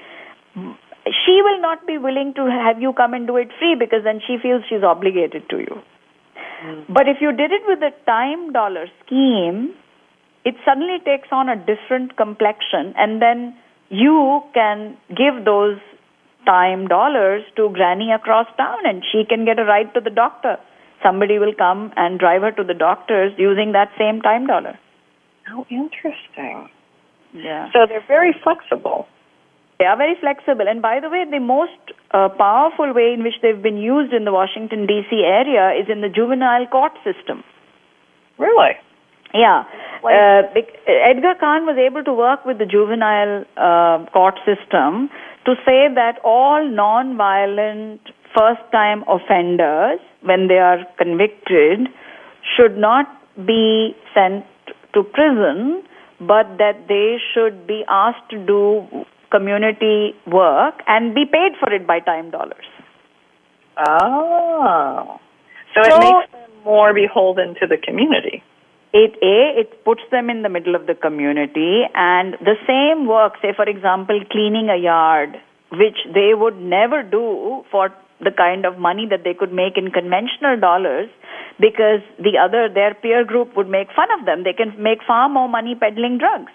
[1.05, 4.21] She will not be willing to have you come and do it free because then
[4.25, 5.81] she feels she's obligated to you.
[6.65, 6.85] Mm.
[6.89, 9.75] But if you did it with a time dollar scheme,
[10.43, 13.55] it suddenly takes on a different complexion, and then
[13.89, 15.77] you can give those
[16.45, 20.57] time dollars to granny across town and she can get a ride to the doctor.
[21.03, 24.77] Somebody will come and drive her to the doctors using that same time dollar.
[25.43, 26.69] How interesting.
[27.33, 27.69] Yeah.
[27.73, 29.07] So they're very flexible.
[29.79, 30.67] They are very flexible.
[30.67, 31.79] And by the way, the most
[32.11, 35.15] uh, powerful way in which they've been used in the Washington, D.C.
[35.25, 37.43] area is in the juvenile court system.
[38.37, 38.79] Really?
[39.33, 39.63] Yeah.
[40.03, 40.43] Uh,
[40.87, 45.09] Edgar Cahn was able to work with the juvenile uh, court system
[45.45, 48.01] to say that all non-violent
[48.33, 51.87] first-time offenders, when they are convicted,
[52.55, 53.07] should not
[53.45, 54.45] be sent
[54.93, 55.83] to prison,
[56.19, 61.85] but that they should be asked to do community work and be paid for it
[61.85, 62.65] by time dollars.
[63.87, 65.19] Oh.
[65.75, 68.43] So, so it makes them more beholden to the community.
[68.97, 73.33] it a it puts them in the middle of the community and the same work
[73.41, 75.35] say for example cleaning a yard
[75.81, 77.23] which they would never do
[77.71, 77.89] for
[78.27, 81.09] the kind of money that they could make in conventional dollars
[81.59, 85.27] because the other their peer group would make fun of them they can make far
[85.27, 86.53] more money peddling drugs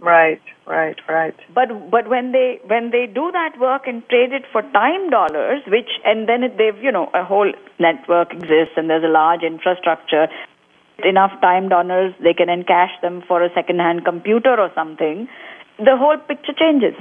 [0.00, 1.34] right right right.
[1.54, 5.62] But but when they when they do that work and trade it for time dollars
[5.66, 10.28] which and then they've you know a whole network exists and there's a large infrastructure
[11.04, 15.28] enough time dollars they can encash them for a second hand computer or something
[15.78, 16.94] the whole picture changes.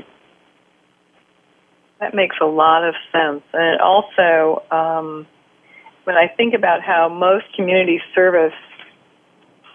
[1.99, 3.43] That makes a lot of sense.
[3.53, 5.27] And also um
[6.05, 8.53] when I think about how most community service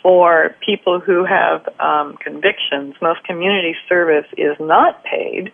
[0.02, 5.52] for people who have um, convictions, most community service is not paid.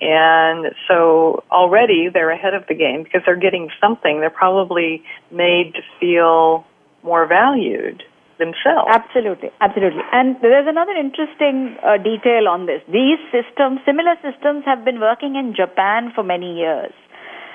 [0.00, 4.20] And so already they're ahead of the game because they're getting something.
[4.20, 6.66] They're probably made to feel
[7.02, 8.02] more valued
[8.38, 8.90] themselves.
[8.90, 10.02] Absolutely, absolutely.
[10.12, 12.82] And there's another interesting uh, detail on this.
[12.90, 16.92] These systems, similar systems, have been working in Japan for many years.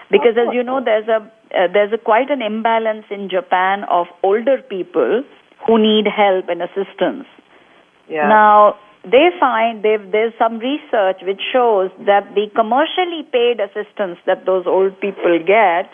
[0.10, 1.22] Because as you know, there's a
[1.54, 5.24] uh, there's a quite an imbalance in Japan of older people
[5.66, 7.26] who need help and assistance.
[8.10, 8.28] Yeah.
[8.28, 14.66] Now they find there's some research which shows that the commercially paid assistance that those
[14.68, 15.92] old people get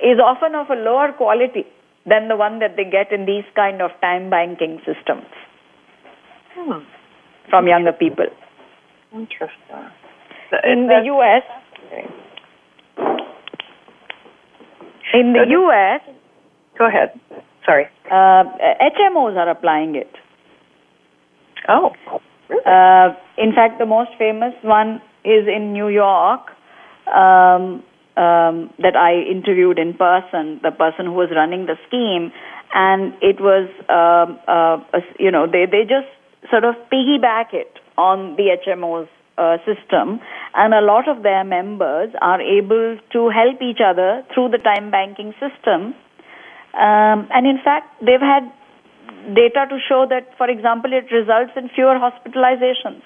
[0.00, 1.64] is often of a lower quality
[2.06, 5.26] than the one that they get in these kind of time banking systems
[6.54, 6.80] hmm.
[7.50, 8.26] from younger people.
[9.12, 9.90] Interesting.
[10.64, 11.42] In the U.S.,
[15.14, 16.00] In the U.S.,
[16.78, 17.18] go ahead.
[17.66, 17.86] Sorry.
[18.10, 18.44] Uh,
[18.80, 20.10] HMOs are applying it.
[21.68, 21.90] Oh.
[22.48, 22.62] Really?
[22.64, 26.40] Uh, in fact, the most famous one is in New York.
[27.12, 27.82] Um,
[28.16, 32.32] um, that I interviewed in person, the person who was running the scheme,
[32.72, 34.80] and it was, um, uh,
[35.18, 36.08] you know, they they just
[36.50, 40.20] sort of piggyback it on the HMOs uh, system,
[40.54, 44.90] and a lot of their members are able to help each other through the time
[44.90, 45.94] banking system.
[46.76, 48.52] Um, and in fact, they've had
[49.34, 53.02] data to show that, for example, it results in fewer hospitalizations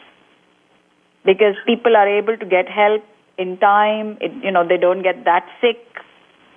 [1.24, 3.04] because people are able to get help
[3.38, 4.18] in time.
[4.20, 5.78] It, you know, they don't get that sick,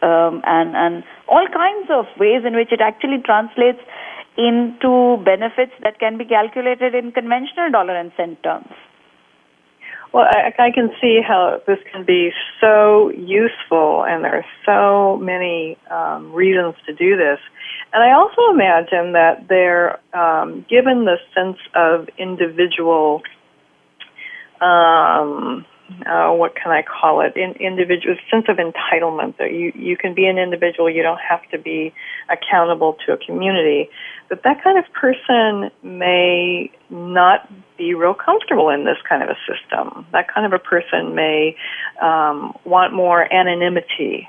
[0.02, 3.80] um, and and all kinds of ways in which it actually translates
[4.38, 8.74] into benefits that can be calculated in conventional dollar and cent terms.
[10.14, 15.18] Well, I, I can see how this can be so useful, and there are so
[15.18, 17.40] many um, reasons to do this.
[17.92, 23.24] And I also imagine that they're um, given the sense of individual
[24.62, 25.66] um,
[26.06, 27.36] uh, what can I call it?
[27.36, 30.90] In, individual sense of entitlement that you you can be an individual.
[30.90, 31.94] You don't have to be
[32.30, 33.90] accountable to a community.
[34.30, 39.38] But that kind of person may not be real comfortable in this kind of a
[39.48, 40.06] system.
[40.12, 41.56] That kind of a person may
[42.02, 44.28] um, want more anonymity.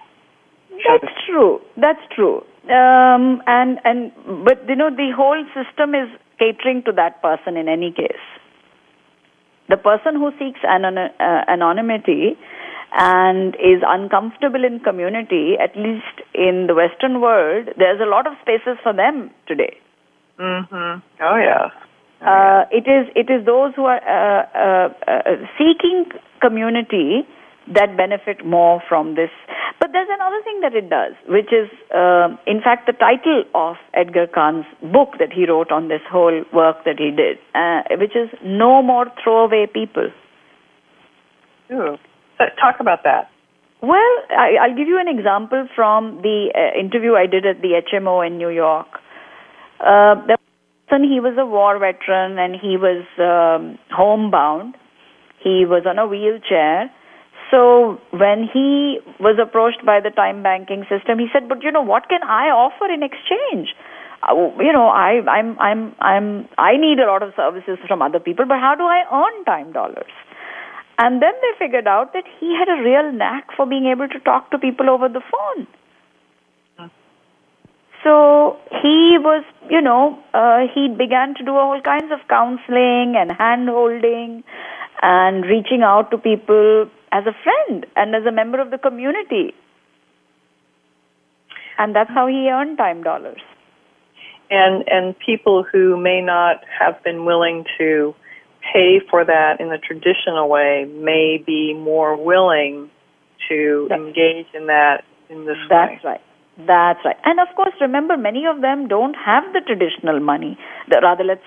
[0.71, 1.61] That's true.
[1.77, 2.39] That's true.
[2.65, 4.13] Um, and and
[4.45, 8.27] but you know the whole system is catering to that person in any case
[9.69, 12.37] the person who seeks anon- uh, anonymity
[12.97, 18.35] and is uncomfortable in community, at least in the Western world, there's a lot of
[18.43, 19.77] spaces for them today.
[20.39, 21.01] Mm-hmm.
[21.21, 21.71] Oh yeah.
[22.23, 26.07] Oh, uh, it is it is those who are uh, uh, uh seeking
[26.41, 27.27] community
[27.73, 29.31] that benefit more from this.
[29.81, 33.77] But there's another thing that it does, which is, uh, in fact, the title of
[33.95, 38.15] Edgar Cahn's book that he wrote on this whole work that he did, uh, which
[38.15, 40.11] is No More Throwaway People.
[41.73, 41.97] Ooh.
[42.61, 43.31] Talk about that.
[43.81, 47.83] Well, I, will give you an example from the uh, interview I did at the
[47.93, 48.87] HMO in New York.
[49.79, 50.39] Uh, the
[50.89, 54.77] person, he was a war veteran and he was um, homebound.
[55.43, 56.91] He was on a wheelchair
[57.55, 61.83] so when he was approached by the time banking system, he said, "But you know,
[61.83, 63.75] what can I offer in exchange?
[64.29, 68.19] Uh, you know, I, I'm, I'm, I'm, I need a lot of services from other
[68.19, 70.11] people, but how do I earn time dollars?"
[70.99, 74.19] And then they figured out that he had a real knack for being able to
[74.21, 75.67] talk to people over the phone.
[78.05, 83.33] So he was, you know, uh, he began to do all kinds of counseling and
[83.33, 84.45] hand holding
[85.01, 89.55] and reaching out to people as a friend and as a member of the community.
[91.79, 93.41] And that's how he earned time dollars.
[94.51, 98.15] And and people who may not have been willing to
[98.73, 102.91] pay for that in the traditional way may be more willing
[103.49, 106.11] to engage in that in this that's way.
[106.11, 106.21] right.
[106.57, 107.17] That's right.
[107.25, 110.57] And of course, remember, many of them don't have the traditional money,
[110.89, 111.43] the, rather, let's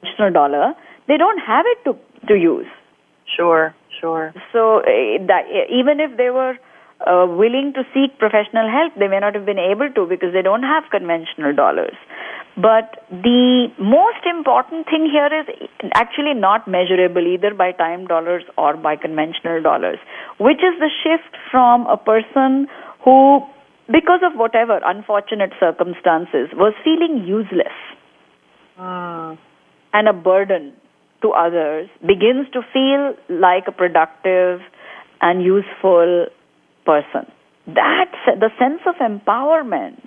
[0.00, 0.74] traditional dollar.
[1.06, 2.66] They don't have it to, to use.
[3.36, 4.32] Sure, sure.
[4.52, 6.54] So uh, that, even if they were
[7.06, 10.42] uh, willing to seek professional help, they may not have been able to because they
[10.42, 11.94] don't have conventional dollars.
[12.56, 15.46] But the most important thing here is
[15.94, 19.98] actually not measurable either by time dollars or by conventional dollars,
[20.38, 22.66] which is the shift from a person
[23.04, 23.46] who,
[23.86, 27.78] because of whatever unfortunate circumstances, was feeling useless
[28.76, 29.38] mm.
[29.92, 30.72] and a burden
[31.22, 34.60] to others, begins to feel like a productive
[35.20, 36.26] and useful
[36.84, 37.30] person.
[37.66, 40.00] That's the sense of empowerment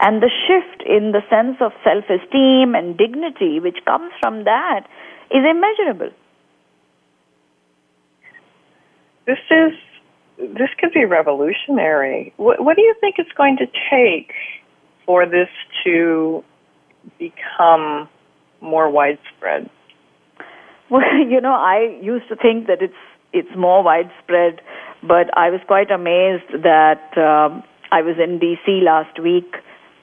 [0.00, 4.86] and the shift in the sense of self esteem and dignity which comes from that
[5.30, 6.10] is immeasurable.
[9.26, 9.72] This is
[10.38, 12.32] this could be revolutionary.
[12.36, 14.32] What, what do you think it's going to take
[15.06, 15.48] for this
[15.84, 16.44] to
[17.18, 18.08] become
[18.60, 19.70] more widespread?
[20.90, 22.94] Well, you know, I used to think that it's
[23.32, 24.60] it's more widespread,
[25.02, 27.62] but I was quite amazed that um,
[27.92, 28.80] I was in D.C.
[28.82, 29.52] last week,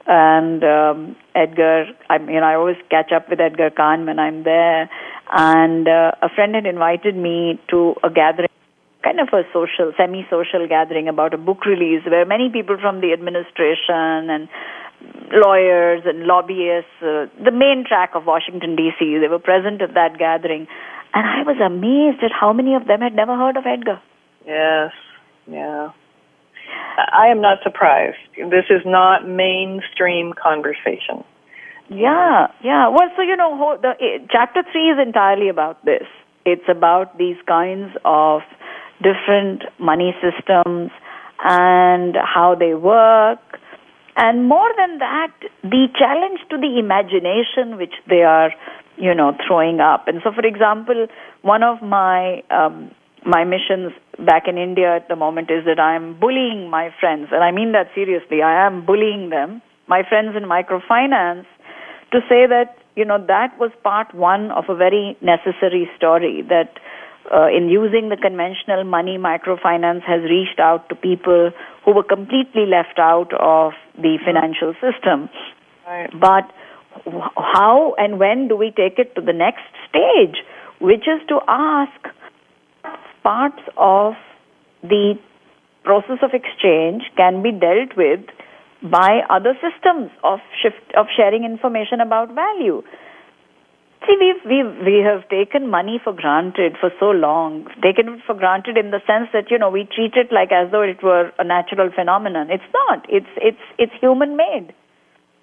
[0.06, 1.86] and um, Edgar.
[2.10, 4.90] I mean, I always catch up with Edgar Cahn when I'm there,
[5.32, 8.50] and uh, a friend had invited me to a gathering
[9.04, 13.12] kind of a social, semi-social gathering about a book release where many people from the
[13.12, 14.48] administration and
[15.32, 20.18] lawyers and lobbyists, uh, the main track of Washington D.C., they were present at that
[20.18, 20.68] gathering,
[21.14, 24.02] and I was amazed at how many of them had never heard of Edgar.
[24.46, 24.92] Yes,
[25.48, 25.90] yeah.
[26.98, 28.18] I am not surprised.
[28.38, 31.24] This is not mainstream conversation.
[31.90, 32.88] Yeah, yeah.
[32.88, 33.94] Well, so you know, the
[34.32, 36.08] chapter three is entirely about this.
[36.46, 38.42] It's about these kinds of
[39.02, 40.92] different money systems
[41.44, 43.40] and how they work.
[44.16, 45.34] And more than that,
[45.64, 48.52] the challenge to the imagination which they are,
[48.98, 50.08] you know, throwing up.
[50.08, 51.08] And so, for example,
[51.42, 52.92] one of my um,
[53.26, 57.30] my missions back in India at the moment is that I am bullying my friends,
[57.32, 58.42] and I mean that seriously.
[58.44, 61.46] I am bullying them, my friends in microfinance,
[62.12, 66.80] to say that you know that was part one of a very necessary story that.
[67.34, 71.52] Uh, in using the conventional money, microfinance has reached out to people
[71.86, 74.26] who were completely left out of the hmm.
[74.26, 75.30] financial system.
[75.86, 76.10] Right.
[76.20, 76.52] But
[77.36, 80.44] how and when do we take it to the next stage,
[80.80, 81.92] which is to ask
[83.24, 84.14] parts of
[84.84, 85.16] the
[85.84, 88.22] process of exchange can be dealt with
[88.84, 92.84] by other systems of shift of sharing information about value.
[94.06, 98.36] See, we've, we've, we have taken money for granted for so long, taken it for
[98.36, 101.32] granted in the sense that, you know, we treat it like as though it were
[101.40, 102.50] a natural phenomenon.
[102.52, 103.06] It's not.
[103.08, 104.74] It's, it's, it's human made.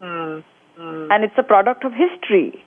[0.02, 0.44] Mm,
[0.78, 1.08] mm.
[1.10, 2.62] And it's a product of history.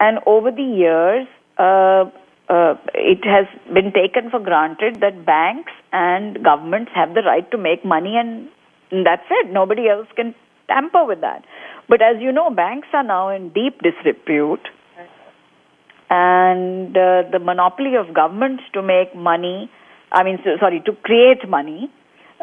[0.00, 1.28] And over the years,
[1.58, 2.10] uh,
[2.50, 7.58] uh, it has been taken for granted that banks and governments have the right to
[7.58, 8.48] make money and
[9.06, 9.52] that's it.
[9.52, 10.34] Nobody else can
[10.66, 11.44] tamper with that.
[11.88, 14.66] But as you know, banks are now in deep disrepute
[16.10, 19.70] and uh, the monopoly of governments to make money,
[20.12, 21.90] I mean, so, sorry, to create money,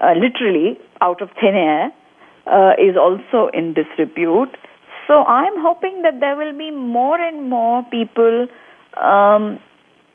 [0.01, 1.91] uh, literally out of thin air,
[2.47, 4.55] uh, is also in disrepute.
[5.07, 8.47] So I'm hoping that there will be more and more people
[8.95, 9.59] um,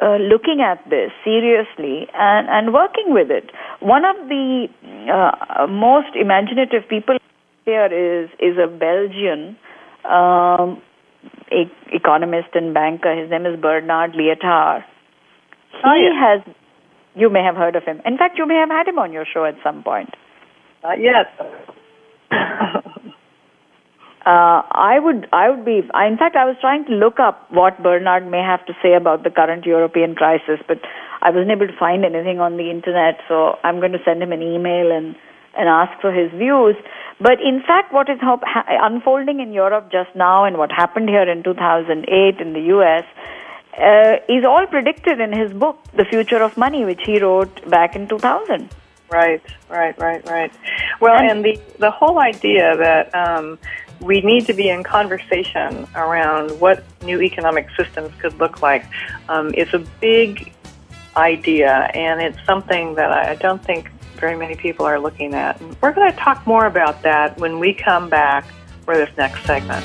[0.00, 3.50] uh, looking at this seriously and, and working with it.
[3.80, 4.68] One of the
[5.12, 7.18] uh, most imaginative people
[7.64, 9.56] here is is a Belgian
[10.04, 10.82] um,
[11.50, 13.14] e- economist and banker.
[13.14, 14.84] His name is Bernard Lietaer.
[15.72, 16.20] He oh, yeah.
[16.20, 16.54] has,
[17.14, 18.00] you may have heard of him.
[18.04, 20.10] In fact, you may have had him on your show at some point.
[20.84, 21.26] Uh, yes.
[24.22, 25.82] Uh, I would, I would be.
[25.92, 28.94] I, in fact, I was trying to look up what Bernard may have to say
[28.94, 30.78] about the current European crisis, but
[31.20, 33.18] I wasn't able to find anything on the internet.
[33.26, 35.16] So I'm going to send him an email and
[35.56, 36.76] and ask for his views.
[37.20, 41.42] But in fact, what is unfolding in Europe just now, and what happened here in
[41.42, 43.04] 2008 in the U.S.
[43.78, 47.94] Uh, is all predicted in his book, The Future of Money, which he wrote back
[47.96, 48.68] in 2000.
[49.10, 50.52] Right, right, right, right.
[51.00, 53.58] Well, and, and the the whole idea that um,
[54.00, 58.84] we need to be in conversation around what new economic systems could look like.
[59.28, 60.52] Um, it's a big
[61.14, 63.91] idea, and it's something that I don't think
[64.22, 65.60] very many people are looking at.
[65.82, 68.46] We're going to talk more about that when we come back
[68.84, 69.84] for this next segment.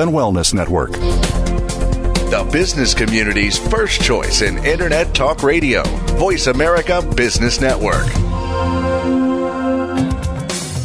[0.01, 0.91] and Wellness Network.
[0.91, 5.83] The business community's first choice in Internet Talk Radio.
[6.17, 8.07] Voice America Business Network.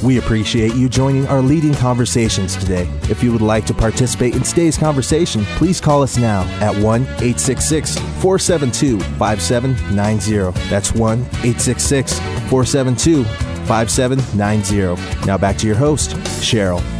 [0.02, 2.88] We appreciate you joining our leading conversations today.
[3.10, 7.02] If you would like to participate in today's conversation, please call us now at 1
[7.02, 10.68] 866 472 5790.
[10.68, 12.18] That's 1 866
[12.50, 13.24] 472
[13.66, 15.26] 5790.
[15.26, 16.10] Now back to your host,
[16.40, 16.95] Cheryl.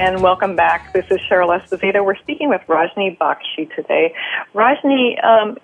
[0.00, 0.94] And welcome back.
[0.94, 2.02] This is Cheryl Esposito.
[2.02, 4.14] We're speaking with Rajni Bakshi today.
[4.54, 5.58] Rajni, um,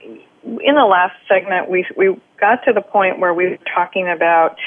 [0.45, 4.59] in the last segment, we we got to the point where we were talking about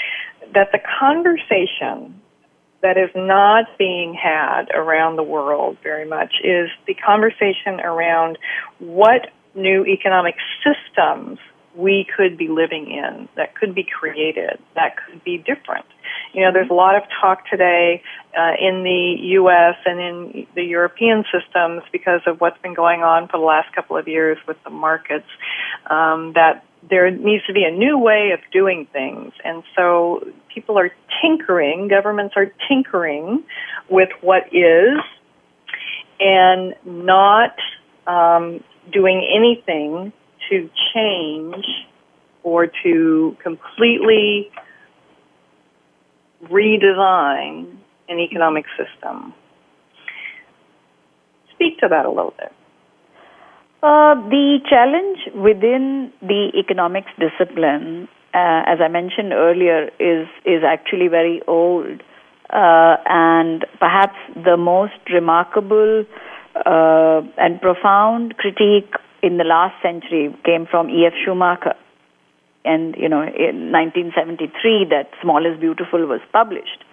[0.56, 2.20] that the conversation
[2.82, 8.40] that is not being had around the world very much is the conversation around
[8.80, 11.38] what new economic systems
[11.76, 15.86] we could be living in that could be created that could be different.
[16.34, 18.02] You know, there's a lot of talk today
[18.38, 19.76] uh, in the U.S.
[19.86, 23.98] and in the European systems because of what's been going on for the last couple
[23.98, 25.28] of years with the markets
[25.90, 29.34] um, that there needs to be a new way of doing things.
[29.44, 33.44] And so people are tinkering, governments are tinkering
[33.90, 35.00] with what is
[36.20, 37.56] and not
[38.08, 40.14] um, doing anything
[40.50, 41.66] to change
[42.44, 44.52] or to completely
[46.44, 47.79] redesign
[48.10, 49.34] an economic system.
[51.53, 52.51] Speak to that a little bit.
[53.82, 61.07] Uh, the challenge within the economics discipline, uh, as I mentioned earlier, is is actually
[61.07, 62.01] very old,
[62.49, 66.03] uh, and perhaps the most remarkable
[66.66, 68.91] uh, and profound critique
[69.24, 71.14] in the last century came from E.F.
[71.24, 71.76] Schumacher,
[72.66, 76.84] and you know in 1973 that "Small is Beautiful" was published.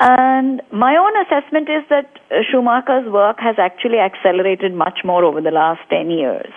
[0.00, 5.40] And my own assessment is that uh, Schumacher's work has actually accelerated much more over
[5.40, 6.52] the last 10 years.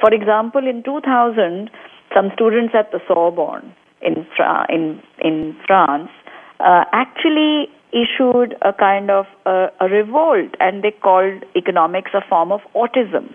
[0.00, 1.70] For example, in 2000,
[2.14, 4.26] some students at the Sorbonne in,
[4.68, 6.10] in, in France
[6.60, 12.52] uh, actually issued a kind of a, a revolt and they called economics a form
[12.52, 13.34] of autism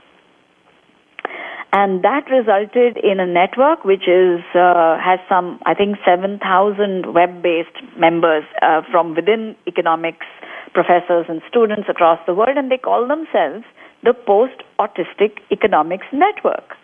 [1.73, 7.81] and that resulted in a network which is uh, has some I think 7,000 web-based
[7.97, 10.27] members uh, from within economics
[10.73, 13.65] professors and students across the world, and they call themselves
[14.03, 16.77] the Post Autistic Economics Network.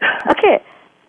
[0.30, 0.62] okay,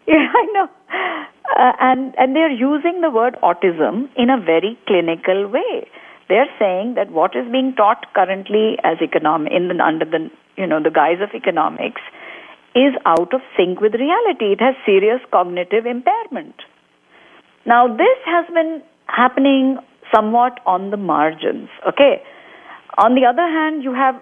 [0.08, 5.48] yeah, I know, uh, and and they're using the word autism in a very clinical
[5.48, 5.88] way.
[6.30, 10.66] They're saying that what is being taught currently as economic in the, under the you
[10.66, 12.02] know the guise of economics
[12.80, 14.54] is out of sync with reality.
[14.56, 16.56] It has serious cognitive impairment.
[17.66, 19.78] Now, this has been happening
[20.14, 22.24] somewhat on the margins, okay?
[22.98, 24.16] On the other hand, you have,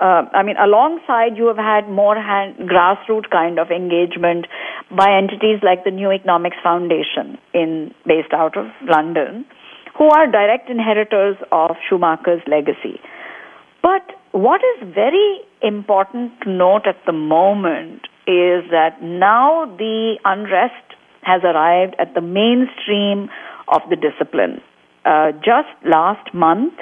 [0.00, 4.46] uh, I mean, alongside you have had more hand, grassroots kind of engagement
[4.90, 9.46] by entities like the New Economics Foundation, in based out of London,
[9.96, 13.00] who are direct inheritors of Schumacher's legacy.
[13.82, 20.94] But what is very important to note at the moment is that now the unrest
[21.22, 23.28] has arrived at the mainstream
[23.68, 24.60] of the discipline.
[25.04, 26.74] Uh, just last month,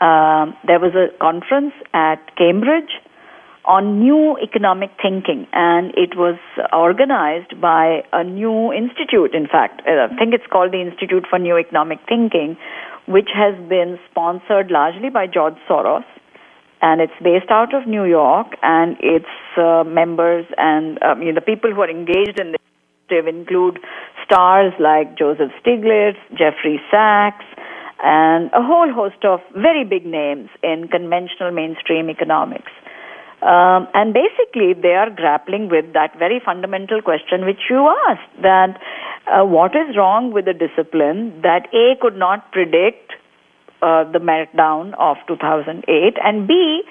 [0.00, 3.00] uh, there was a conference at Cambridge
[3.64, 6.36] on new economic thinking, and it was
[6.72, 9.34] organized by a new institute.
[9.34, 12.56] In fact, uh, I think it's called the Institute for New Economic Thinking,
[13.06, 16.04] which has been sponsored largely by George Soros,
[16.82, 21.40] and it's based out of New York, and its uh, members and um, you know,
[21.40, 22.60] the people who are engaged in this
[23.10, 23.78] include
[24.24, 27.44] stars like Joseph Stiglitz, Jeffrey Sachs,
[28.02, 32.72] and a whole host of very big names in conventional mainstream economics.
[33.42, 38.80] Um, and basically, they are grappling with that very fundamental question which you asked that
[39.26, 43.12] uh, what is wrong with the discipline that A could not predict
[43.82, 46.82] uh, the meltdown of 2008, and B,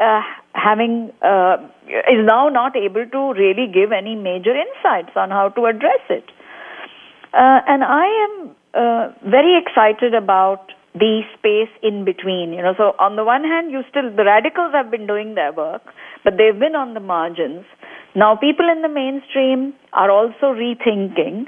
[0.00, 0.20] uh,
[0.52, 1.56] having uh,
[1.86, 6.24] is now not able to really give any major insights on how to address it.
[7.32, 12.52] Uh, and I am uh, very excited about the space in between.
[12.52, 15.52] You know, so on the one hand, you still the radicals have been doing their
[15.52, 15.82] work,
[16.22, 17.64] but they've been on the margins.
[18.14, 21.46] Now, people in the mainstream are also rethinking,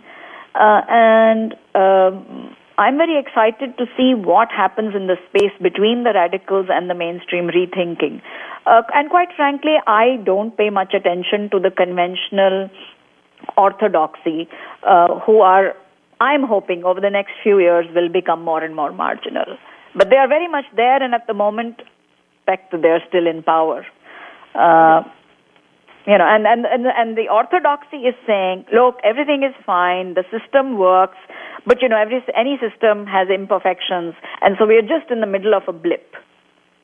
[0.58, 6.12] uh, and um, I'm very excited to see what happens in the space between the
[6.12, 8.20] radicals and the mainstream rethinking.
[8.66, 12.68] Uh, and quite frankly, I don't pay much attention to the conventional
[13.56, 14.48] orthodoxy,
[14.82, 15.74] uh, who are
[16.20, 19.58] I'm hoping over the next few years will become more and more marginal.
[19.94, 21.82] But they are very much there, and at the moment,
[22.46, 23.86] they're still in power.
[24.54, 25.02] Uh,
[26.06, 30.24] you know, and, and, and, and the orthodoxy is saying, look, everything is fine, the
[30.30, 31.18] system works,
[31.66, 35.54] but you know, every, any system has imperfections, and so we're just in the middle
[35.54, 36.14] of a blip.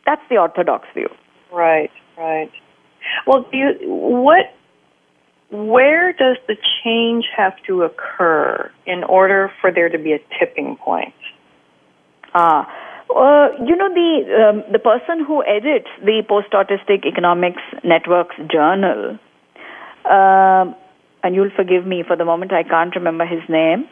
[0.04, 1.08] That's the orthodox view.
[1.52, 2.50] Right, right.
[3.26, 4.46] Well, do you, what
[5.52, 10.76] where does the change have to occur in order for there to be a tipping
[10.76, 11.14] point?
[12.34, 12.66] Ah,
[13.12, 14.10] uh, you know the
[14.42, 19.18] um, the person who edits the Post Autistic Economics Network's journal,
[20.04, 20.64] uh,
[21.22, 23.86] and you'll forgive me for the moment, I can't remember his name.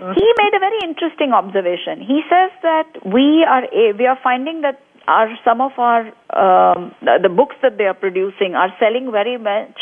[0.00, 0.12] Mm-hmm.
[0.12, 2.00] He made a very interesting observation.
[2.00, 3.64] He says that we are
[3.98, 6.06] we are finding that our some of our
[6.36, 9.76] um, the, the books that they are producing are selling very much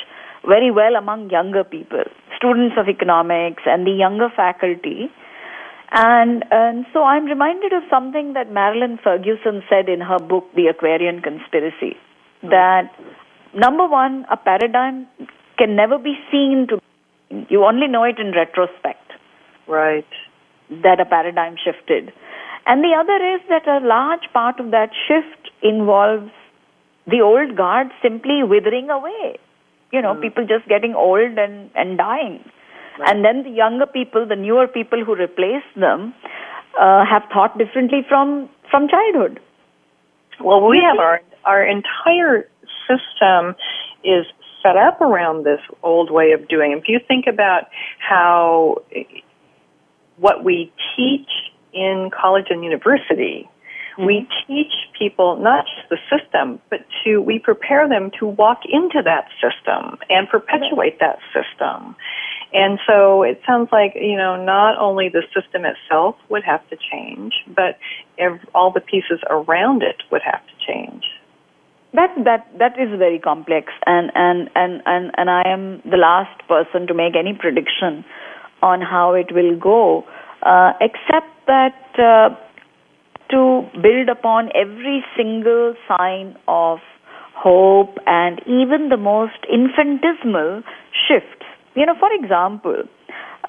[0.46, 2.04] very well among younger people,
[2.36, 5.10] students of economics and the younger faculty.
[5.90, 10.66] And, and so I'm reminded of something that Marilyn Ferguson said in her book, The
[10.66, 11.96] Aquarian Conspiracy,
[12.42, 12.90] that
[13.54, 15.06] number one, a paradigm
[15.56, 16.80] can never be seen to,
[17.48, 19.12] you only know it in retrospect.
[19.68, 20.06] Right.
[20.82, 22.12] That a paradigm shifted.
[22.66, 26.30] And the other is that a large part of that shift involves
[27.06, 29.38] the old guard simply withering away
[29.94, 30.20] you know, mm.
[30.20, 32.42] people just getting old and, and dying.
[32.98, 33.08] Right.
[33.08, 36.14] And then the younger people, the newer people who replace them,
[36.80, 39.40] uh, have thought differently from, from childhood.
[40.40, 42.48] Well, we have our, our entire
[42.88, 43.54] system
[44.02, 44.26] is
[44.62, 46.72] set up around this old way of doing.
[46.72, 47.64] If you think about
[47.98, 48.82] how
[50.16, 51.28] what we teach
[51.72, 53.48] in college and university
[53.96, 54.06] Mm-hmm.
[54.06, 59.02] We teach people not just the system, but to, we prepare them to walk into
[59.04, 61.94] that system and perpetuate that system.
[62.54, 66.76] And so it sounds like, you know, not only the system itself would have to
[66.76, 67.78] change, but
[68.54, 71.02] all the pieces around it would have to change.
[71.94, 76.42] That that that is very complex, and and and and and I am the last
[76.48, 78.04] person to make any prediction
[78.62, 80.04] on how it will go,
[80.42, 82.34] uh, except that uh,
[83.30, 86.78] to build upon every single sign of
[87.36, 90.62] hope and even the most infinitesimal
[91.06, 91.33] shifts.
[91.74, 92.84] You know, for example,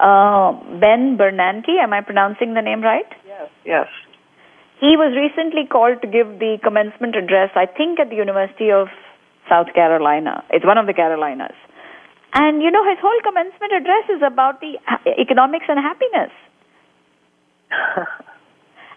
[0.00, 3.06] uh, Ben Bernanke, am I pronouncing the name right?
[3.26, 3.48] Yes.
[3.64, 3.86] Yes.
[4.80, 8.88] He was recently called to give the commencement address, I think, at the University of
[9.48, 10.44] South Carolina.
[10.50, 11.54] It's one of the Carolinas.
[12.34, 14.76] And, you know, his whole commencement address is about the
[15.18, 16.32] economics and happiness.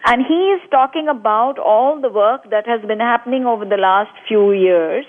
[0.04, 4.10] And he is talking about all the work that has been happening over the last
[4.26, 5.04] few years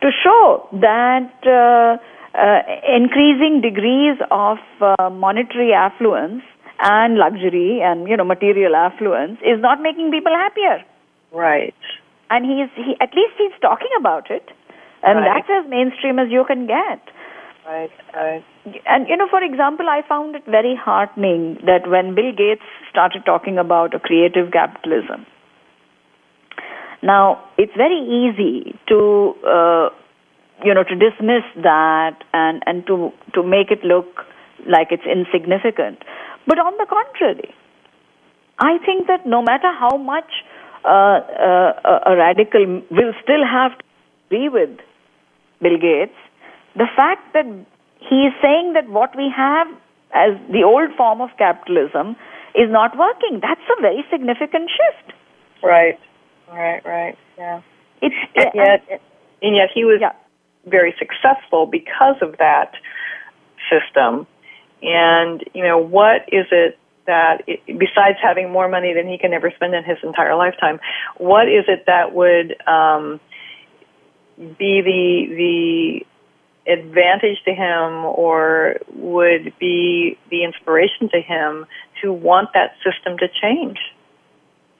[0.00, 2.02] to show that uh,
[2.34, 6.42] uh, increasing degrees of uh, monetary affluence
[6.80, 10.84] and luxury and you know material affluence is not making people happier.
[11.32, 11.74] Right.
[12.30, 14.48] And he's he at least he's talking about it,
[15.02, 15.42] and right.
[15.46, 17.00] that's as mainstream as you can get.
[17.66, 18.44] Right, right.
[18.86, 23.24] And you know, for example, I found it very heartening that when Bill Gates started
[23.24, 25.26] talking about a creative capitalism.
[27.02, 29.90] Now, it's very easy to, uh,
[30.64, 34.06] you know, to dismiss that and, and to, to make it look
[34.66, 35.98] like it's insignificant.
[36.46, 37.54] But on the contrary,
[38.58, 40.30] I think that no matter how much
[40.84, 43.84] uh, uh, a radical will still have to
[44.26, 44.78] agree with
[45.60, 46.16] Bill Gates,
[46.76, 47.46] the fact that
[47.98, 49.66] he is saying that what we have
[50.12, 52.16] as the old form of capitalism
[52.54, 55.16] is not working, that's a very significant shift.
[55.62, 55.98] Right.
[56.48, 56.84] Right.
[56.84, 57.18] Right.
[57.36, 57.62] Yeah.
[58.00, 59.00] It's And yet,
[59.42, 60.12] and yet he was Yeah.
[60.66, 62.72] Very successful because of that
[63.70, 64.26] system.
[64.82, 69.50] And you know, what is it that, besides having more money than he can ever
[69.54, 70.80] spend in his entire lifetime,
[71.18, 73.20] what is it that would um,
[74.36, 76.06] be the the
[76.66, 81.66] advantage to him, or would be the inspiration to him
[82.02, 83.78] to want that system to change?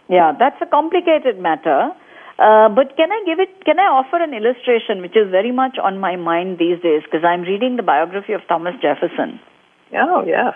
[0.08, 1.92] Yeah, that's a complicated matter.
[2.38, 3.64] Uh, but can I give it?
[3.64, 7.24] Can I offer an illustration which is very much on my mind these days because
[7.24, 9.38] I'm reading the biography of Thomas Jefferson.
[9.94, 10.54] Oh yes.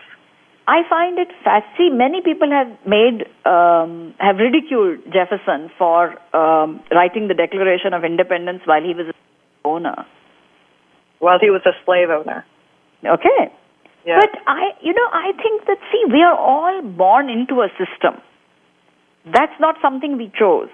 [0.67, 1.97] I find it fascinating.
[1.97, 8.63] Many people have made um, have ridiculed Jefferson for um, writing the Declaration of Independence
[8.67, 9.15] while he was a
[9.67, 10.05] owner.
[11.21, 12.45] While he was a slave owner.
[13.05, 13.51] Okay,
[14.05, 14.19] Yeah.
[14.21, 18.21] but I, you know, I think that see, we are all born into a system.
[19.25, 20.69] That's not something we chose.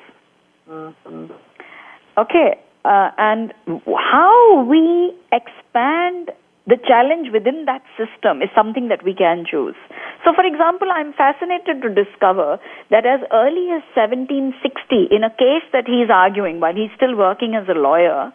[2.17, 3.53] Okay, uh, and
[3.87, 6.31] how we expand
[6.67, 9.77] the challenge within that system is something that we can choose.
[10.25, 12.59] So, for example, I'm fascinated to discover
[12.91, 17.55] that as early as 1760, in a case that he's arguing while he's still working
[17.55, 18.33] as a lawyer,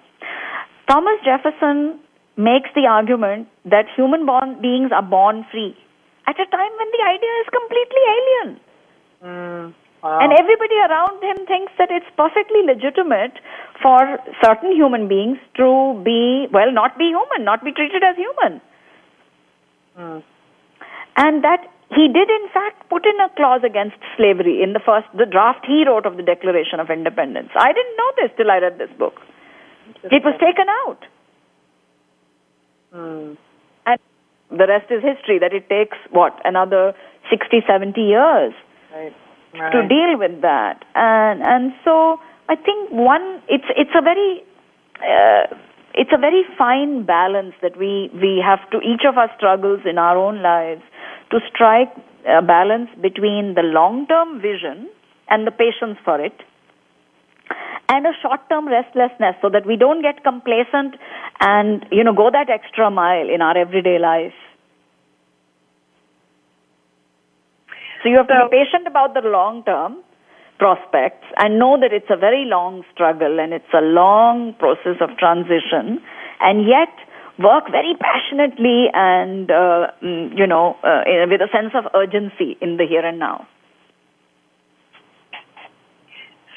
[0.87, 1.99] Thomas Jefferson
[2.37, 5.75] makes the argument that human born beings are born free
[6.27, 8.59] at a time when the idea is completely alien.
[10.03, 10.19] Wow.
[10.21, 13.35] And everybody around him thinks that it's perfectly legitimate
[13.81, 18.61] for certain human beings to be, well, not be human, not be treated as human.
[19.95, 20.19] Hmm.
[21.17, 25.07] And that he did, in fact, put in a clause against slavery in the first,
[25.17, 27.49] the draft he wrote of the Declaration of Independence.
[27.55, 29.19] I didn't know this till I read this book.
[30.03, 31.03] It was taken out.
[32.93, 33.33] Hmm.
[33.85, 33.99] And
[34.49, 36.93] the rest is history, that it takes, what, another
[37.29, 38.53] 60, 70 years
[38.93, 39.13] right.
[39.53, 40.85] To deal with that.
[40.95, 42.19] And and so
[42.49, 44.43] i think one it's it's a very
[45.13, 45.45] uh,
[45.93, 49.97] it's a very fine balance that we we have to each of us struggles in
[49.97, 50.81] our own lives
[51.31, 51.93] to strike
[52.27, 54.89] a balance between the long term vision
[55.29, 56.41] and the patience for it
[57.87, 60.95] and a short term restlessness so that we don't get complacent
[61.39, 64.41] and you know go that extra mile in our everyday life
[68.01, 70.03] So you have to be patient about the long term
[70.57, 75.17] prospects and know that it's a very long struggle and it's a long process of
[75.17, 76.01] transition
[76.41, 76.91] and yet
[77.39, 82.77] work very passionately and, uh, mm, you know, uh, with a sense of urgency in
[82.77, 83.47] the here and now.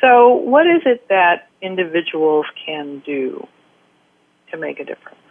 [0.01, 3.47] So, what is it that individuals can do
[4.51, 5.22] to make a difference?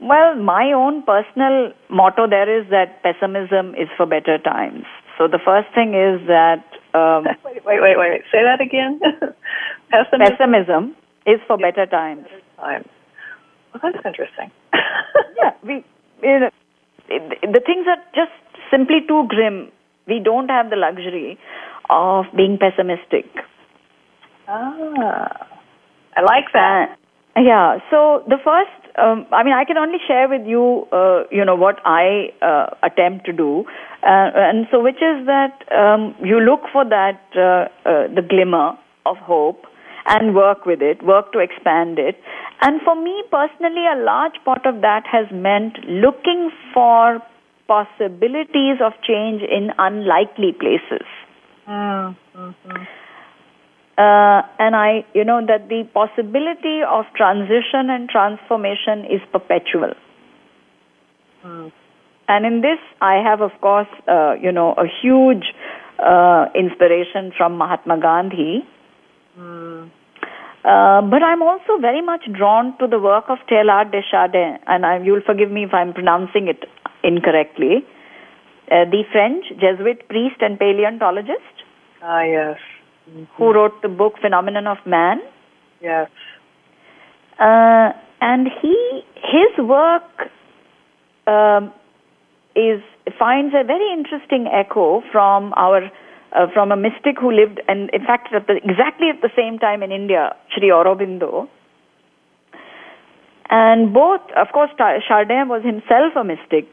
[0.00, 4.84] Well, my own personal motto there is that pessimism is for better times.
[5.16, 6.64] So the first thing is that
[6.96, 8.22] um, Wait, wait, wait, wait.
[8.32, 9.00] Say that again.
[9.90, 10.36] Pessimism.
[10.36, 12.26] pessimism is for better times.
[12.56, 12.88] Time.
[13.72, 14.50] Well, that's interesting.
[15.36, 15.84] yeah, we
[16.22, 16.50] you know,
[17.08, 18.32] the things are just
[18.70, 19.70] simply too grim.
[20.06, 21.38] We don't have the luxury
[21.90, 23.26] of being pessimistic.
[24.48, 25.46] Ah,
[26.16, 26.96] I like that.
[27.36, 27.78] Uh, yeah.
[27.90, 31.54] So the first, um, I mean, I can only share with you, uh, you know,
[31.54, 33.64] what I uh, attempt to do,
[34.02, 38.78] uh, and so which is that um, you look for that uh, uh, the glimmer
[39.04, 39.64] of hope
[40.06, 42.16] and work with it, work to expand it.
[42.62, 47.20] And for me personally, a large part of that has meant looking for
[47.66, 51.06] possibilities of change in unlikely places.
[53.98, 59.94] Uh, and I, you know, that the possibility of transition and transformation is perpetual.
[62.28, 65.54] And in this, I have, of course, uh, you know, a huge
[65.98, 68.66] uh, inspiration from Mahatma Gandhi.
[70.64, 74.84] Uh, but I'm also very much drawn to the work of Teilhard de Chardin, and
[74.84, 76.64] I, you'll forgive me if I'm pronouncing it
[77.04, 77.86] incorrectly.
[78.68, 81.62] Uh, the French Jesuit priest and paleontologist
[82.02, 82.58] Ah, yes,
[83.36, 85.20] who wrote the book Phenomenon of Man.
[85.80, 86.10] yes.
[87.38, 90.30] Uh, and he his work
[91.26, 91.72] um,
[92.54, 92.80] is
[93.18, 95.90] finds a very interesting echo from our
[96.32, 99.58] uh, from a mystic who lived and in fact at the, exactly at the same
[99.58, 101.48] time in India, Sri Aurobindo.
[103.48, 106.66] And both, of course, Chardin was himself a mystic.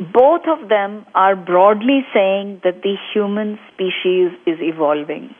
[0.00, 5.34] Both of them are broadly saying that the human species is evolving.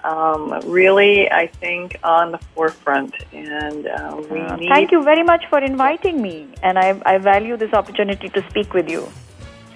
[0.03, 4.69] um, really, I think, on the forefront, and uh, we uh, need.
[4.69, 8.73] Thank you very much for inviting me, and I, I value this opportunity to speak
[8.73, 9.07] with you.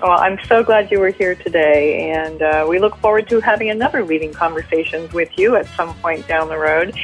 [0.01, 3.69] Well, I'm so glad you were here today, and uh, we look forward to having
[3.69, 6.95] another leading conversations with you at some point down the road.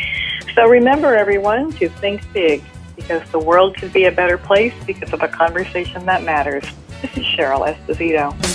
[0.55, 2.63] So remember, everyone, to think big
[2.95, 6.63] because the world could be a better place because of a conversation that matters.
[7.01, 8.54] This is Cheryl Esposito.